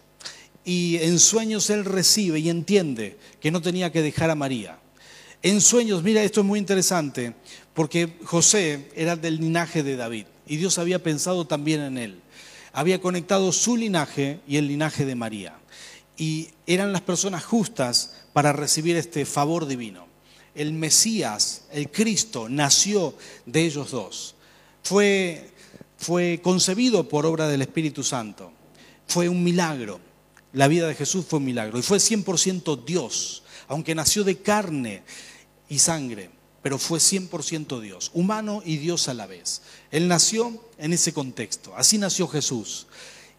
Y 0.66 0.98
en 0.98 1.20
sueños 1.20 1.70
él 1.70 1.86
recibe 1.86 2.40
y 2.40 2.50
entiende 2.50 3.18
que 3.40 3.52
no 3.52 3.62
tenía 3.62 3.92
que 3.92 4.02
dejar 4.02 4.30
a 4.32 4.36
María. 4.36 4.80
En 5.46 5.60
sueños, 5.60 6.04
mira, 6.04 6.24
esto 6.24 6.40
es 6.40 6.46
muy 6.46 6.58
interesante, 6.58 7.34
porque 7.74 8.18
José 8.24 8.90
era 8.96 9.18
del 9.18 9.42
linaje 9.42 9.84
de 9.84 9.98
David 9.98 10.26
y 10.48 10.56
Dios 10.56 10.78
había 10.78 11.04
pensado 11.04 11.46
también 11.46 11.82
en 11.82 11.98
él. 11.98 12.22
Había 12.72 13.02
conectado 13.02 13.52
su 13.52 13.76
linaje 13.76 14.40
y 14.48 14.56
el 14.56 14.70
linaje 14.70 15.06
de 15.06 15.16
María. 15.16 15.60
Y 16.16 16.48
eran 16.66 16.94
las 16.94 17.02
personas 17.02 17.44
justas 17.44 18.22
para 18.32 18.54
recibir 18.54 18.96
este 18.96 19.26
favor 19.26 19.66
divino. 19.66 20.08
El 20.56 20.72
Mesías, 20.72 21.64
el 21.74 21.92
Cristo, 21.92 22.48
nació 22.48 23.14
de 23.46 23.66
ellos 23.66 23.92
dos. 23.92 24.36
Fue, 24.82 25.52
fue 25.98 26.40
concebido 26.42 27.10
por 27.10 27.26
obra 27.26 27.50
del 27.50 27.64
Espíritu 27.64 28.02
Santo. 28.02 28.54
Fue 29.08 29.28
un 29.28 29.44
milagro. 29.44 30.00
La 30.54 30.70
vida 30.70 30.88
de 30.88 30.96
Jesús 30.96 31.26
fue 31.28 31.40
un 31.40 31.46
milagro. 31.46 31.78
Y 31.78 31.82
fue 31.82 31.98
100% 31.98 32.86
Dios, 32.86 33.44
aunque 33.68 33.94
nació 33.94 34.24
de 34.24 34.38
carne 34.38 35.04
y 35.70 35.80
sangre, 35.80 36.30
pero 36.62 36.78
fue 36.78 37.00
100% 37.00 37.82
Dios, 37.82 38.12
humano 38.14 38.62
y 38.66 38.78
Dios 38.78 39.10
a 39.10 39.14
la 39.14 39.28
vez. 39.28 39.62
Él 39.92 40.08
nació 40.08 40.64
en 40.78 40.94
ese 40.94 41.14
contexto, 41.14 41.74
así 41.76 41.98
nació 41.98 42.28
Jesús. 42.28 42.88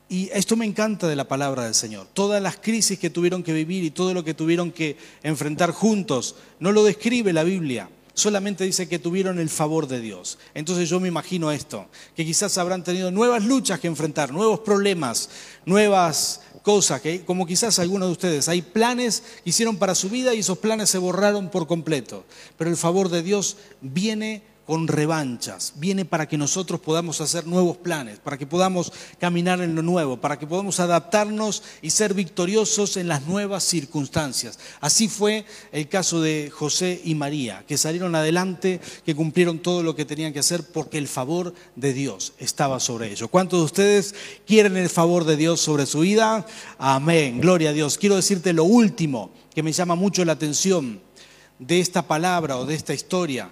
Y 0.08 0.28
esto 0.32 0.56
me 0.56 0.66
encanta 0.66 1.08
de 1.08 1.16
la 1.16 1.26
palabra 1.26 1.64
del 1.64 1.74
Señor. 1.74 2.06
Todas 2.12 2.42
las 2.42 2.56
crisis 2.58 2.98
que 2.98 3.08
tuvieron 3.08 3.42
que 3.42 3.54
vivir 3.54 3.82
y 3.84 3.90
todo 3.90 4.12
lo 4.12 4.22
que 4.22 4.34
tuvieron 4.34 4.70
que 4.70 4.98
enfrentar 5.22 5.70
juntos, 5.70 6.36
no 6.60 6.72
lo 6.72 6.84
describe 6.84 7.32
la 7.32 7.42
Biblia, 7.42 7.88
solamente 8.14 8.64
dice 8.64 8.88
que 8.88 8.98
tuvieron 8.98 9.38
el 9.38 9.48
favor 9.48 9.88
de 9.88 10.00
Dios. 10.00 10.38
Entonces 10.54 10.88
yo 10.88 11.00
me 11.00 11.08
imagino 11.08 11.50
esto, 11.50 11.88
que 12.16 12.24
quizás 12.24 12.56
habrán 12.58 12.84
tenido 12.84 13.10
nuevas 13.10 13.44
luchas 13.44 13.80
que 13.80 13.88
enfrentar, 13.88 14.32
nuevos 14.32 14.60
problemas, 14.60 15.30
nuevas 15.66 16.42
cosas, 16.64 17.02
que, 17.02 17.24
como 17.24 17.46
quizás 17.46 17.78
algunos 17.78 18.08
de 18.08 18.12
ustedes, 18.12 18.48
hay 18.48 18.62
planes 18.62 19.22
que 19.44 19.50
hicieron 19.50 19.76
para 19.76 19.94
su 19.94 20.08
vida 20.08 20.34
y 20.34 20.40
esos 20.40 20.58
planes 20.58 20.90
se 20.90 20.98
borraron 20.98 21.50
por 21.50 21.68
completo. 21.68 22.24
Pero 22.56 22.70
el 22.70 22.76
favor 22.76 23.10
de 23.10 23.22
Dios 23.22 23.58
viene 23.82 24.42
con 24.66 24.88
revanchas, 24.88 25.74
viene 25.76 26.04
para 26.04 26.26
que 26.26 26.38
nosotros 26.38 26.80
podamos 26.80 27.20
hacer 27.20 27.46
nuevos 27.46 27.76
planes, 27.76 28.18
para 28.18 28.38
que 28.38 28.46
podamos 28.46 28.92
caminar 29.18 29.60
en 29.60 29.74
lo 29.74 29.82
nuevo, 29.82 30.16
para 30.16 30.38
que 30.38 30.46
podamos 30.46 30.80
adaptarnos 30.80 31.62
y 31.82 31.90
ser 31.90 32.14
victoriosos 32.14 32.96
en 32.96 33.08
las 33.08 33.26
nuevas 33.26 33.64
circunstancias. 33.64 34.58
Así 34.80 35.08
fue 35.08 35.44
el 35.72 35.88
caso 35.88 36.20
de 36.20 36.50
José 36.52 37.00
y 37.04 37.14
María, 37.14 37.64
que 37.68 37.76
salieron 37.76 38.14
adelante, 38.14 38.80
que 39.04 39.14
cumplieron 39.14 39.58
todo 39.58 39.82
lo 39.82 39.94
que 39.94 40.04
tenían 40.04 40.32
que 40.32 40.38
hacer 40.38 40.64
porque 40.64 40.98
el 40.98 41.08
favor 41.08 41.54
de 41.76 41.92
Dios 41.92 42.32
estaba 42.38 42.80
sobre 42.80 43.10
ellos. 43.10 43.28
¿Cuántos 43.30 43.60
de 43.60 43.64
ustedes 43.64 44.14
quieren 44.46 44.76
el 44.76 44.88
favor 44.88 45.24
de 45.24 45.36
Dios 45.36 45.60
sobre 45.60 45.86
su 45.86 46.00
vida? 46.00 46.46
Amén, 46.78 47.40
gloria 47.40 47.70
a 47.70 47.74
Dios. 47.74 47.98
Quiero 47.98 48.16
decirte 48.16 48.52
lo 48.52 48.64
último 48.64 49.30
que 49.54 49.62
me 49.62 49.72
llama 49.72 49.94
mucho 49.94 50.24
la 50.24 50.32
atención 50.32 51.00
de 51.58 51.80
esta 51.80 52.06
palabra 52.06 52.56
o 52.56 52.66
de 52.66 52.74
esta 52.74 52.94
historia 52.94 53.50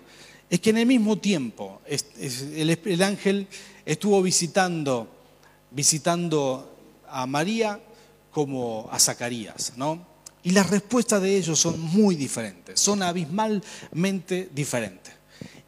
es 0.52 0.60
que 0.60 0.68
en 0.68 0.76
el 0.76 0.86
mismo 0.86 1.16
tiempo 1.16 1.80
el, 1.86 3.02
ángel 3.02 3.48
estuvo 3.86 4.20
visitando, 4.20 5.08
visitando 5.70 6.76
a 7.08 7.26
María 7.26 7.80
como 8.30 8.86
a 8.92 8.98
Zacarías, 8.98 9.72
¿no? 9.76 10.06
Y 10.42 10.50
las 10.50 10.68
respuestas 10.68 11.22
de 11.22 11.38
ellos 11.38 11.58
son 11.58 11.80
muy 11.80 12.16
diferentes, 12.16 12.78
son 12.78 13.02
abismalmente 13.02 14.50
diferentes. 14.54 15.14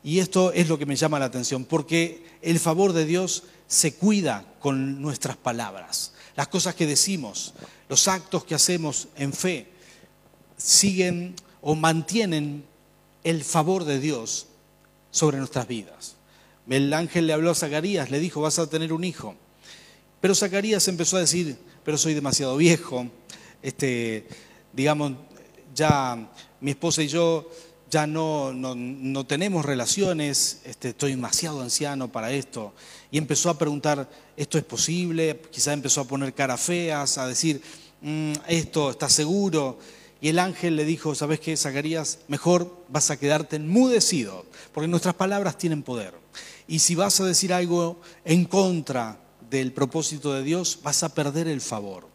Y 0.03 0.19
esto 0.19 0.53
es 0.53 0.69
lo 0.69 0.79
que 0.79 0.85
me 0.85 0.97
llama 0.97 1.19
la 1.19 1.25
atención, 1.25 1.65
porque 1.65 2.23
el 2.43 2.59
favor 2.59 2.93
de 2.93 3.07
Dios 3.07 3.45
se 3.67 3.95
cuida 3.95 4.45
con 4.61 5.01
nuestras 5.01 5.39
palabras. 5.39 6.13
Las 6.37 6.49
cosas 6.49 6.75
que 6.75 6.87
decimos, 6.87 7.55
los 7.89 8.07
actos 8.07 8.45
que 8.45 8.55
hacemos 8.55 9.09
en 9.17 9.33
fe, 9.33 9.67
siguen 10.59 11.37
o 11.63 11.75
mantienen 11.75 12.67
el 13.23 13.45
favor 13.45 13.85
de 13.85 13.99
Dios 13.99 14.49
sobre 15.15 15.39
nuestras 15.39 15.69
vidas. 15.69 16.17
El 16.69 16.93
ángel 16.93 17.29
le 17.29 17.33
habló 17.33 17.53
a 17.53 17.55
Zacarías, 17.55 18.11
le 18.11 18.19
dijo, 18.19 18.41
vas 18.41 18.59
a 18.59 18.69
tener 18.69 18.93
un 18.93 19.05
hijo. 19.05 19.37
Pero 20.21 20.35
Zacarías 20.35 20.89
empezó 20.89 21.17
a 21.17 21.21
decir, 21.21 21.57
pero 21.85 21.97
soy 21.97 22.15
demasiado 22.15 22.57
viejo, 22.57 23.07
este, 23.63 24.27
digamos, 24.73 25.13
ya 25.73 26.33
mi 26.61 26.73
esposa 26.73 27.05
y 27.05 27.09
yo 27.09 27.49
ya 27.89 28.09
no, 28.09 28.53
no, 28.53 29.25
tenemos 29.25 29.65
relaciones, 29.65 30.63
este, 30.65 30.89
estoy 30.89 31.13
demasiado 31.13 31.61
anciano 31.61 32.11
para 32.11 32.33
esto. 32.33 32.75
Y 33.13 33.19
empezó 33.19 33.51
a 33.51 33.59
preguntar, 33.59 34.11
¿esto 34.37 34.59
es 34.59 34.65
posible? 34.65 35.43
Quizá 35.49 35.73
empezó 35.73 36.01
a 36.01 36.09
poner 36.09 36.35
caras 36.35 36.61
feas, 36.61 37.19
a 37.19 37.29
decir, 37.29 37.63
mm, 38.01 38.33
¿esto 38.49 38.91
está 38.91 39.09
seguro? 39.09 39.79
Y 40.25 40.31
el 40.31 40.39
ángel 40.39 40.77
le 40.77 40.87
dijo, 40.87 41.15
¿sabes 41.15 41.39
qué, 41.39 41.55
Zacarías? 41.55 42.21
Mejor 42.29 42.83
vas 42.89 43.11
a 43.11 43.19
quedarte 43.19 43.57
enmudecido, 43.57 44.47
porque 44.73 44.89
nuestras 44.89 45.15
palabras 45.15 45.59
tienen 45.59 45.83
poder. 45.83 46.15
Y 46.67 46.79
si 46.79 46.95
vas 46.95 47.21
a 47.21 47.27
decir 47.27 47.53
algo 47.53 48.01
en 48.25 48.47
contra 48.47 49.21
del 49.51 49.75
propósito 49.75 50.33
de 50.33 50.43
Dios, 50.43 50.79
vas 50.83 51.03
a 51.03 51.15
perder 51.15 51.47
el 51.47 51.61
favor. 51.61 52.09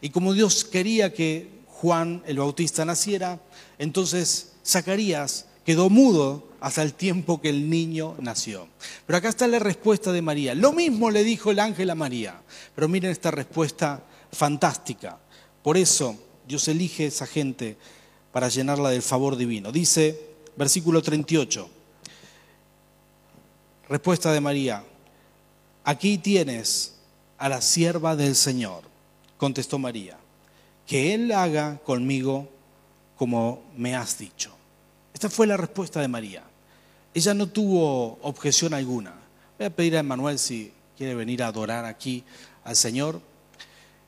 Y 0.00 0.10
como 0.10 0.34
Dios 0.34 0.64
quería 0.64 1.12
que 1.12 1.50
Juan 1.66 2.22
el 2.28 2.38
Bautista 2.38 2.84
naciera, 2.84 3.40
entonces 3.76 4.52
Zacarías 4.64 5.46
quedó 5.66 5.90
mudo 5.90 6.52
hasta 6.60 6.84
el 6.84 6.94
tiempo 6.94 7.40
que 7.40 7.48
el 7.50 7.68
niño 7.68 8.14
nació. 8.20 8.68
Pero 9.04 9.16
acá 9.16 9.30
está 9.30 9.48
la 9.48 9.58
respuesta 9.58 10.12
de 10.12 10.22
María. 10.22 10.54
Lo 10.54 10.72
mismo 10.72 11.10
le 11.10 11.24
dijo 11.24 11.50
el 11.50 11.58
ángel 11.58 11.90
a 11.90 11.96
María. 11.96 12.40
Pero 12.76 12.86
miren 12.86 13.10
esta 13.10 13.32
respuesta 13.32 14.04
fantástica. 14.30 15.18
Por 15.60 15.76
eso 15.76 16.27
Dios 16.48 16.66
elige 16.66 17.06
esa 17.06 17.26
gente 17.26 17.76
para 18.32 18.48
llenarla 18.48 18.88
del 18.88 19.02
favor 19.02 19.36
divino. 19.36 19.70
Dice, 19.70 20.18
versículo 20.56 21.02
38, 21.02 21.68
respuesta 23.90 24.32
de 24.32 24.40
María, 24.40 24.82
aquí 25.84 26.16
tienes 26.16 26.94
a 27.36 27.50
la 27.50 27.60
sierva 27.60 28.16
del 28.16 28.34
Señor, 28.34 28.82
contestó 29.36 29.78
María, 29.78 30.16
que 30.86 31.12
Él 31.12 31.32
haga 31.32 31.78
conmigo 31.84 32.48
como 33.16 33.62
me 33.76 33.94
has 33.94 34.16
dicho. 34.16 34.50
Esta 35.12 35.28
fue 35.28 35.46
la 35.46 35.58
respuesta 35.58 36.00
de 36.00 36.08
María. 36.08 36.44
Ella 37.12 37.34
no 37.34 37.46
tuvo 37.48 38.18
objeción 38.22 38.72
alguna. 38.72 39.12
Voy 39.58 39.66
a 39.66 39.70
pedir 39.70 39.96
a 39.96 40.00
Emanuel 40.00 40.38
si 40.38 40.72
quiere 40.96 41.14
venir 41.14 41.42
a 41.42 41.48
adorar 41.48 41.84
aquí 41.84 42.24
al 42.64 42.74
Señor. 42.74 43.20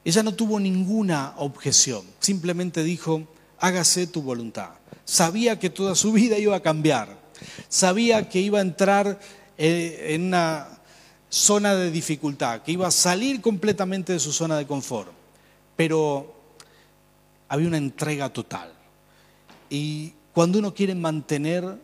Ella 0.04 0.22
no 0.22 0.34
tuvo 0.34 0.58
ninguna 0.58 1.34
objeción, 1.36 2.04
simplemente 2.20 2.82
dijo, 2.82 3.26
hágase 3.58 4.06
tu 4.06 4.22
voluntad. 4.22 4.70
Sabía 5.04 5.58
que 5.58 5.70
toda 5.70 5.94
su 5.94 6.12
vida 6.12 6.38
iba 6.38 6.56
a 6.56 6.62
cambiar, 6.62 7.18
sabía 7.68 8.28
que 8.28 8.40
iba 8.40 8.58
a 8.58 8.62
entrar 8.62 9.20
eh, 9.58 10.14
en 10.14 10.24
una 10.24 10.68
zona 11.28 11.74
de 11.74 11.90
dificultad, 11.90 12.62
que 12.62 12.72
iba 12.72 12.86
a 12.86 12.90
salir 12.90 13.40
completamente 13.40 14.12
de 14.12 14.20
su 14.20 14.32
zona 14.32 14.56
de 14.56 14.66
confort, 14.66 15.10
pero 15.76 16.34
había 17.48 17.68
una 17.68 17.76
entrega 17.76 18.32
total. 18.32 18.72
Y 19.68 20.14
cuando 20.32 20.58
uno 20.58 20.72
quiere 20.72 20.94
mantener 20.94 21.78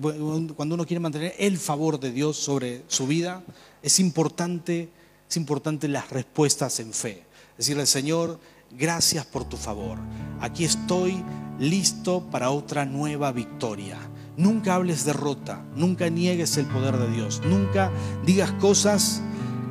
cuando 0.00 0.74
uno 0.74 0.84
quiere 0.84 1.00
mantener 1.00 1.34
el 1.38 1.56
favor 1.58 1.98
de 1.98 2.12
Dios 2.12 2.36
sobre 2.36 2.82
su 2.88 3.06
vida, 3.06 3.42
es 3.82 3.98
importante 3.98 4.90
es 5.32 5.38
importante 5.38 5.88
las 5.88 6.10
respuestas 6.10 6.78
en 6.78 6.92
fe. 6.92 7.24
Decirle, 7.56 7.86
Señor, 7.86 8.38
gracias 8.70 9.24
por 9.24 9.44
tu 9.44 9.56
favor. 9.56 9.96
Aquí 10.42 10.66
estoy 10.66 11.24
listo 11.58 12.28
para 12.30 12.50
otra 12.50 12.84
nueva 12.84 13.32
victoria. 13.32 13.96
Nunca 14.36 14.74
hables 14.74 15.06
derrota, 15.06 15.64
nunca 15.74 16.10
niegues 16.10 16.58
el 16.58 16.66
poder 16.66 16.98
de 16.98 17.10
Dios, 17.10 17.40
nunca 17.46 17.90
digas 18.26 18.52
cosas 18.60 19.22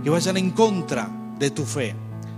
que 0.04 0.10
vayan 0.10 0.38
en 0.38 0.50
contra 0.50 1.12
de 1.38 1.52
tu 1.52 1.63
fe, 1.63 1.95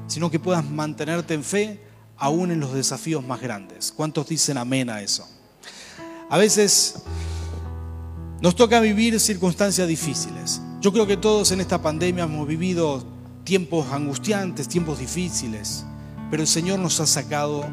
sino 0.08 0.30
que 0.30 0.40
puedas 0.40 0.66
mantenerte 0.66 1.34
en 1.34 1.46
fe 1.46 1.82
aún 2.18 2.52
en 2.52 2.60
los 2.60 2.74
desafíos 2.74 3.26
más 3.26 3.40
grandes. 3.40 3.94
¿Cuántos 3.96 4.28
dicen 4.28 4.58
amén 4.58 4.90
a 4.90 5.02
eso? 5.02 5.26
A 6.30 6.38
veces 6.38 6.96
nos 8.42 8.54
toca 8.54 8.82
vivir 8.82 9.18
circunstancias 9.22 9.88
difíciles. 9.88 10.62
Yo 10.82 10.92
creo 10.92 11.08
que 11.08 11.16
todos 11.16 11.54
en 11.54 11.62
esta 11.62 11.82
pandemia 11.82 12.26
hemos 12.26 12.46
vivido 12.46 13.13
tiempos 13.44 13.92
angustiantes, 13.92 14.68
tiempos 14.68 15.00
difíciles, 15.00 15.86
pero 16.30 16.42
el 16.42 16.48
Señor 16.48 16.80
nos 16.80 17.00
ha 17.00 17.08
sacado 17.08 17.66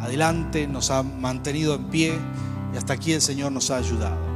adelante, 0.00 0.66
nos 0.66 0.90
ha 0.90 1.02
mantenido 1.02 1.74
en 1.74 1.84
pie 1.84 2.14
y 2.72 2.76
hasta 2.76 2.92
aquí 2.92 3.12
el 3.12 3.22
Señor 3.22 3.52
nos 3.52 3.70
ha 3.70 3.78
ayudado. 3.78 4.34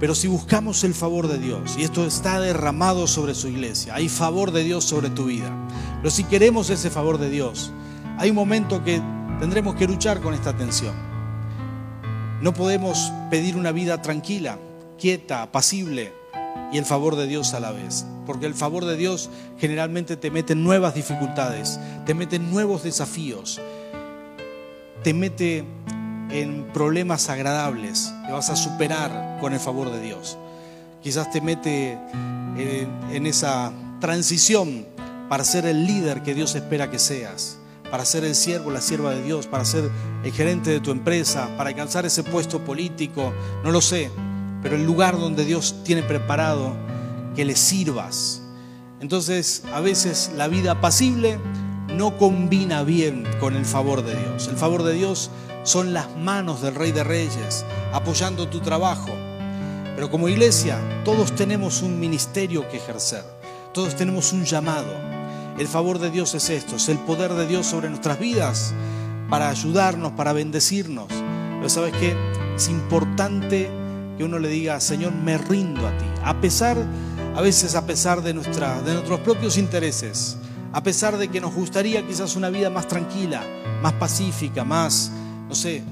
Pero 0.00 0.14
si 0.14 0.26
buscamos 0.26 0.82
el 0.82 0.92
favor 0.92 1.28
de 1.28 1.38
Dios, 1.38 1.76
y 1.78 1.84
esto 1.84 2.04
está 2.04 2.40
derramado 2.40 3.06
sobre 3.06 3.34
su 3.34 3.48
iglesia, 3.48 3.94
hay 3.94 4.08
favor 4.08 4.50
de 4.50 4.64
Dios 4.64 4.84
sobre 4.84 5.08
tu 5.10 5.26
vida, 5.26 5.50
pero 5.98 6.10
si 6.10 6.24
queremos 6.24 6.68
ese 6.70 6.90
favor 6.90 7.18
de 7.18 7.30
Dios, 7.30 7.70
hay 8.18 8.30
un 8.30 8.36
momento 8.36 8.82
que 8.82 9.00
tendremos 9.38 9.76
que 9.76 9.86
luchar 9.86 10.20
con 10.20 10.34
esta 10.34 10.56
tensión. 10.56 10.94
No 12.42 12.52
podemos 12.52 13.12
pedir 13.30 13.56
una 13.56 13.72
vida 13.72 14.02
tranquila, 14.02 14.58
quieta, 14.98 15.42
apacible 15.42 16.23
y 16.74 16.78
el 16.78 16.84
favor 16.84 17.14
de 17.14 17.28
Dios 17.28 17.54
a 17.54 17.60
la 17.60 17.70
vez. 17.70 18.04
Porque 18.26 18.46
el 18.46 18.54
favor 18.54 18.84
de 18.84 18.96
Dios 18.96 19.30
generalmente 19.58 20.16
te 20.16 20.32
mete 20.32 20.54
en 20.54 20.64
nuevas 20.64 20.94
dificultades, 20.94 21.78
te 22.04 22.14
mete 22.14 22.34
en 22.36 22.50
nuevos 22.50 22.82
desafíos, 22.82 23.60
te 25.04 25.14
mete 25.14 25.64
en 26.30 26.66
problemas 26.74 27.28
agradables 27.28 28.12
que 28.26 28.32
vas 28.32 28.50
a 28.50 28.56
superar 28.56 29.38
con 29.40 29.52
el 29.52 29.60
favor 29.60 29.92
de 29.92 30.00
Dios. 30.00 30.36
Quizás 31.00 31.30
te 31.30 31.40
mete 31.40 31.96
en, 32.56 33.26
esa 33.26 33.72
transición 34.00 34.84
para 35.28 35.44
ser 35.44 35.66
el 35.66 35.86
líder 35.86 36.22
que 36.22 36.34
Dios 36.34 36.56
espera 36.56 36.90
que 36.90 36.98
seas, 36.98 37.56
para 37.88 38.04
ser 38.04 38.24
el 38.24 38.34
siervo, 38.34 38.72
la 38.72 38.80
sierva 38.80 39.12
de 39.14 39.22
Dios, 39.22 39.46
para 39.46 39.64
ser 39.64 39.88
el 40.24 40.32
gerente 40.32 40.70
de 40.70 40.80
tu 40.80 40.90
empresa, 40.90 41.48
para 41.56 41.70
alcanzar 41.70 42.04
ese 42.04 42.24
puesto 42.24 42.64
político, 42.64 43.32
no 43.62 43.70
lo 43.70 43.80
sé, 43.80 44.10
pero 44.64 44.76
el 44.76 44.86
lugar 44.86 45.20
donde 45.20 45.44
Dios 45.44 45.76
tiene 45.84 46.02
preparado 46.02 46.74
que 47.36 47.44
le 47.44 47.54
sirvas. 47.54 48.40
Entonces, 48.98 49.62
a 49.74 49.80
veces 49.80 50.32
la 50.36 50.48
vida 50.48 50.72
apacible 50.72 51.38
no 51.94 52.16
combina 52.16 52.82
bien 52.82 53.24
con 53.40 53.56
el 53.56 53.66
favor 53.66 54.02
de 54.02 54.16
Dios. 54.16 54.48
El 54.48 54.56
favor 54.56 54.82
de 54.82 54.94
Dios 54.94 55.30
son 55.64 55.92
las 55.92 56.16
manos 56.16 56.62
del 56.62 56.74
Rey 56.74 56.92
de 56.92 57.04
Reyes 57.04 57.62
apoyando 57.92 58.48
tu 58.48 58.60
trabajo. 58.60 59.10
Pero 59.96 60.10
como 60.10 60.30
iglesia, 60.30 60.78
todos 61.04 61.34
tenemos 61.36 61.82
un 61.82 62.00
ministerio 62.00 62.66
que 62.70 62.78
ejercer, 62.78 63.22
todos 63.74 63.94
tenemos 63.94 64.32
un 64.32 64.46
llamado. 64.46 64.94
El 65.58 65.68
favor 65.68 65.98
de 65.98 66.10
Dios 66.10 66.34
es 66.34 66.48
esto, 66.48 66.76
es 66.76 66.88
el 66.88 66.98
poder 67.00 67.34
de 67.34 67.46
Dios 67.46 67.66
sobre 67.66 67.90
nuestras 67.90 68.18
vidas 68.18 68.72
para 69.28 69.50
ayudarnos, 69.50 70.12
para 70.12 70.32
bendecirnos. 70.32 71.08
Pero 71.10 71.68
sabes 71.68 71.92
que 71.92 72.16
es 72.56 72.68
importante 72.70 73.83
que 74.16 74.24
uno 74.24 74.38
le 74.38 74.48
diga, 74.48 74.80
Señor, 74.80 75.12
me 75.12 75.38
rindo 75.38 75.86
a 75.86 75.96
ti, 75.96 76.04
a 76.22 76.40
pesar, 76.40 76.76
a 77.34 77.40
veces 77.40 77.74
a 77.74 77.86
pesar 77.86 78.22
de, 78.22 78.34
nuestra, 78.34 78.80
de 78.82 78.92
nuestros 78.92 79.20
propios 79.20 79.58
intereses, 79.58 80.36
a 80.72 80.82
pesar 80.82 81.16
de 81.16 81.28
que 81.28 81.40
nos 81.40 81.54
gustaría 81.54 82.06
quizás 82.06 82.36
una 82.36 82.50
vida 82.50 82.70
más 82.70 82.88
tranquila, 82.88 83.42
más 83.82 83.92
pacífica, 83.94 84.64
más, 84.64 85.10
no 85.48 85.54
sé, 85.54 85.82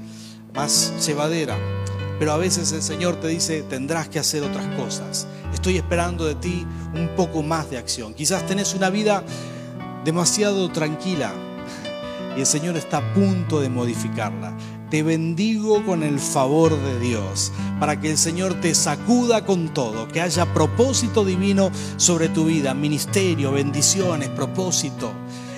más 0.53 1.05
llevadera. 1.05 1.57
Pero 2.19 2.31
a 2.31 2.37
veces 2.37 2.71
el 2.71 2.81
Señor 2.81 3.17
te 3.17 3.27
dice, 3.27 3.63
tendrás 3.63 4.07
que 4.07 4.19
hacer 4.19 4.43
otras 4.43 4.65
cosas. 4.75 5.27
Estoy 5.53 5.77
esperando 5.77 6.25
de 6.25 6.35
ti 6.35 6.65
un 6.93 7.09
poco 7.15 7.43
más 7.43 7.69
de 7.69 7.77
acción. 7.77 8.13
Quizás 8.13 8.45
tenés 8.45 8.73
una 8.73 8.89
vida 8.89 9.23
demasiado 10.05 10.71
tranquila 10.71 11.33
y 12.35 12.39
el 12.39 12.45
Señor 12.45 12.77
está 12.77 12.97
a 12.97 13.13
punto 13.13 13.61
de 13.61 13.69
modificarla. 13.69 14.55
Te 14.93 15.01
bendigo 15.01 15.83
con 15.83 16.03
el 16.03 16.19
favor 16.19 16.79
de 16.79 16.99
Dios 16.99 17.51
para 17.79 17.99
que 17.99 18.11
el 18.11 18.17
Señor 18.19 18.61
te 18.61 18.75
sacuda 18.75 19.43
con 19.43 19.69
todo, 19.69 20.07
que 20.07 20.21
haya 20.21 20.53
propósito 20.53 21.25
divino 21.25 21.71
sobre 21.97 22.29
tu 22.29 22.45
vida, 22.45 22.75
ministerio, 22.75 23.53
bendiciones, 23.53 24.29
propósito 24.29 25.11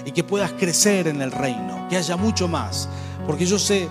y 0.05 0.13
que 0.13 0.23
puedas 0.23 0.53
crecer 0.53 1.09
en 1.09 1.21
el 1.21 1.33
reino, 1.33 1.85
que 1.89 1.97
haya 1.97 2.15
mucho 2.15 2.47
más. 2.47 2.87
Porque 3.27 3.45
yo 3.45 3.59
sé 3.59 3.89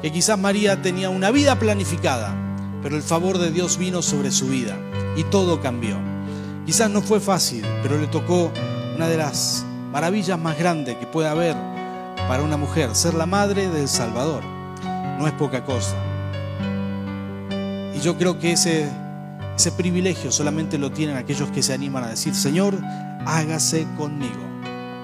que 0.00 0.10
quizás 0.10 0.38
María 0.38 0.80
tenía 0.80 1.10
una 1.10 1.30
vida 1.32 1.58
planificada, 1.58 2.34
pero 2.82 2.96
el 2.96 3.02
favor 3.02 3.36
de 3.36 3.50
Dios 3.50 3.76
vino 3.76 4.00
sobre 4.00 4.30
su 4.30 4.46
vida 4.46 4.74
y 5.18 5.24
todo 5.24 5.60
cambió. 5.60 5.98
Quizás 6.64 6.88
no 6.88 7.02
fue 7.02 7.20
fácil, 7.20 7.62
pero 7.82 7.98
le 7.98 8.06
tocó 8.06 8.50
una 8.96 9.06
de 9.06 9.18
las 9.18 9.66
maravillas 9.92 10.38
más 10.38 10.58
grandes 10.58 10.96
que 10.96 11.06
puede 11.06 11.28
haber 11.28 11.56
para 12.26 12.42
una 12.42 12.56
mujer, 12.56 12.94
ser 12.94 13.12
la 13.12 13.26
madre 13.26 13.68
del 13.68 13.86
Salvador. 13.86 14.56
No 15.18 15.26
es 15.26 15.32
poca 15.32 15.64
cosa. 15.64 15.96
Y 17.94 18.00
yo 18.00 18.16
creo 18.16 18.38
que 18.38 18.52
ese, 18.52 18.88
ese 19.56 19.72
privilegio 19.72 20.30
solamente 20.30 20.78
lo 20.78 20.92
tienen 20.92 21.16
aquellos 21.16 21.50
que 21.50 21.62
se 21.62 21.74
animan 21.74 22.04
a 22.04 22.08
decir, 22.08 22.34
Señor, 22.34 22.78
hágase 23.26 23.86
conmigo 23.96 24.48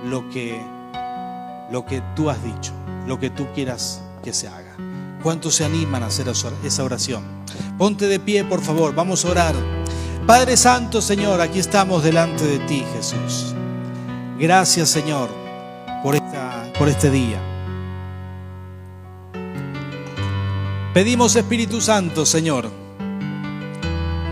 lo 0.04 0.28
que, 0.30 0.60
lo 1.72 1.84
que 1.84 2.02
tú 2.14 2.30
has 2.30 2.42
dicho, 2.44 2.72
lo 3.06 3.18
que 3.18 3.30
tú 3.30 3.48
quieras 3.52 4.00
que 4.22 4.32
se 4.32 4.46
haga. 4.46 4.76
¿Cuántos 5.24 5.56
se 5.56 5.64
animan 5.64 6.02
a 6.02 6.06
hacer 6.06 6.26
esa 6.28 6.84
oración? 6.84 7.24
Ponte 7.78 8.06
de 8.06 8.20
pie, 8.20 8.44
por 8.44 8.60
favor, 8.60 8.94
vamos 8.94 9.24
a 9.24 9.30
orar. 9.30 9.54
Padre 10.26 10.56
Santo, 10.56 11.02
Señor, 11.02 11.40
aquí 11.40 11.58
estamos 11.58 12.04
delante 12.04 12.44
de 12.44 12.58
ti, 12.60 12.84
Jesús. 12.94 13.54
Gracias, 14.38 14.88
Señor, 14.88 15.28
por, 16.02 16.14
esta, 16.14 16.72
por 16.78 16.88
este 16.88 17.10
día. 17.10 17.53
Pedimos, 20.94 21.34
Espíritu 21.34 21.80
Santo, 21.80 22.24
Señor, 22.24 22.70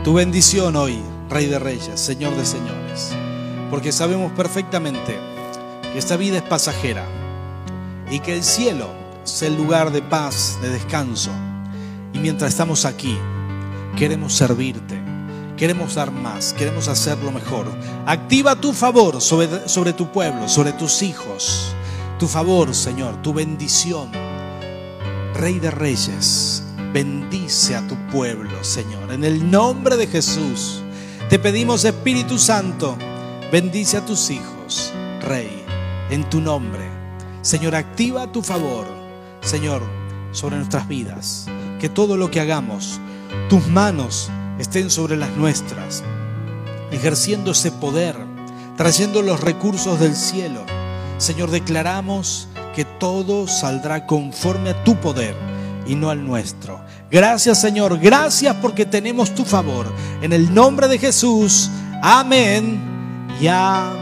tu 0.05 0.15
bendición 0.15 0.77
hoy, 0.77 1.03
Rey 1.29 1.47
de 1.47 1.59
Reyes, 1.59 1.99
Señor 2.01 2.37
de 2.37 2.47
Señores, 2.47 3.11
porque 3.69 3.91
sabemos 3.91 4.31
perfectamente 4.31 5.19
que 5.93 5.99
esta 5.99 6.17
vida 6.17 6.37
es 6.37 6.45
pasajera 6.45 7.05
y 8.13 8.21
que 8.21 8.37
el 8.37 8.45
cielo 8.45 8.91
es 9.25 9.43
el 9.43 9.57
lugar 9.57 9.91
de 9.91 10.03
paz, 10.03 10.57
de 10.63 10.69
descanso. 10.69 11.33
Y 12.13 12.19
mientras 12.19 12.53
estamos 12.53 12.85
aquí, 12.85 13.19
queremos 13.97 14.33
servirte, 14.33 15.03
queremos 15.57 15.97
dar 15.97 16.13
más, 16.13 16.53
queremos 16.53 16.87
hacerlo 16.87 17.33
mejor. 17.33 17.67
Activa 18.07 18.55
tu 18.55 18.73
favor 18.73 19.21
sobre, 19.21 19.69
sobre 19.69 19.95
tu 19.95 20.13
pueblo, 20.13 20.49
sobre 20.49 20.73
tus 20.75 21.03
hijos. 21.03 21.75
Tu 22.21 22.29
favor, 22.29 22.73
Señor, 22.73 23.21
tu 23.21 23.35
bendición. 23.35 24.32
Rey 25.35 25.59
de 25.59 25.71
Reyes, 25.71 26.63
bendice 26.93 27.77
a 27.77 27.87
tu 27.87 27.97
pueblo, 28.09 28.63
Señor. 28.63 29.13
En 29.13 29.25
el 29.25 29.51
nombre 29.51 29.97
de 29.97 30.07
Jesús, 30.07 30.83
te 31.29 31.39
pedimos, 31.39 31.85
Espíritu 31.85 32.39
Santo, 32.39 32.97
bendice 33.51 33.97
a 33.97 34.05
tus 34.05 34.31
hijos, 34.31 34.93
Rey, 35.23 35.65
en 36.11 36.29
tu 36.29 36.41
nombre. 36.41 36.91
Señor, 37.43 37.75
activa 37.75 38.31
tu 38.31 38.43
favor 38.43 39.03
Señor, 39.43 39.83
sobre 40.31 40.57
nuestras 40.57 40.89
vidas. 40.89 41.47
Que 41.81 41.89
todo 41.89 42.17
lo 42.17 42.31
que 42.31 42.41
hagamos, 42.41 43.01
tus 43.49 43.67
manos 43.67 44.31
estén 44.59 44.89
sobre 44.89 45.17
las 45.17 45.31
nuestras, 45.37 46.05
ejerciendo 46.93 47.51
ese 47.51 47.73
poder, 47.73 48.17
trayendo 48.77 49.21
los 49.21 49.41
recursos 49.41 49.99
del 49.99 50.15
cielo. 50.15 50.65
Señor, 51.19 51.51
declaramos 51.51 52.49
que 52.73 52.85
todo 52.85 53.47
saldrá 53.47 54.07
conforme 54.07 54.71
a 54.71 54.85
tu 54.85 54.97
poder 54.97 55.35
y 55.87 55.95
no 55.95 56.11
al 56.11 56.25
nuestro. 56.25 56.81
Gracias 57.11 57.61
Señor, 57.61 57.99
gracias 57.99 58.57
porque 58.57 58.87
tenemos 58.87 59.35
tu 59.35 59.45
favor. 59.45 59.93
En 60.23 60.33
el 60.33 60.53
nombre 60.53 60.89
de 60.89 60.99
Jesús, 60.99 61.71
amén 62.03 62.81
y 63.41 63.47
amén. 63.47 64.02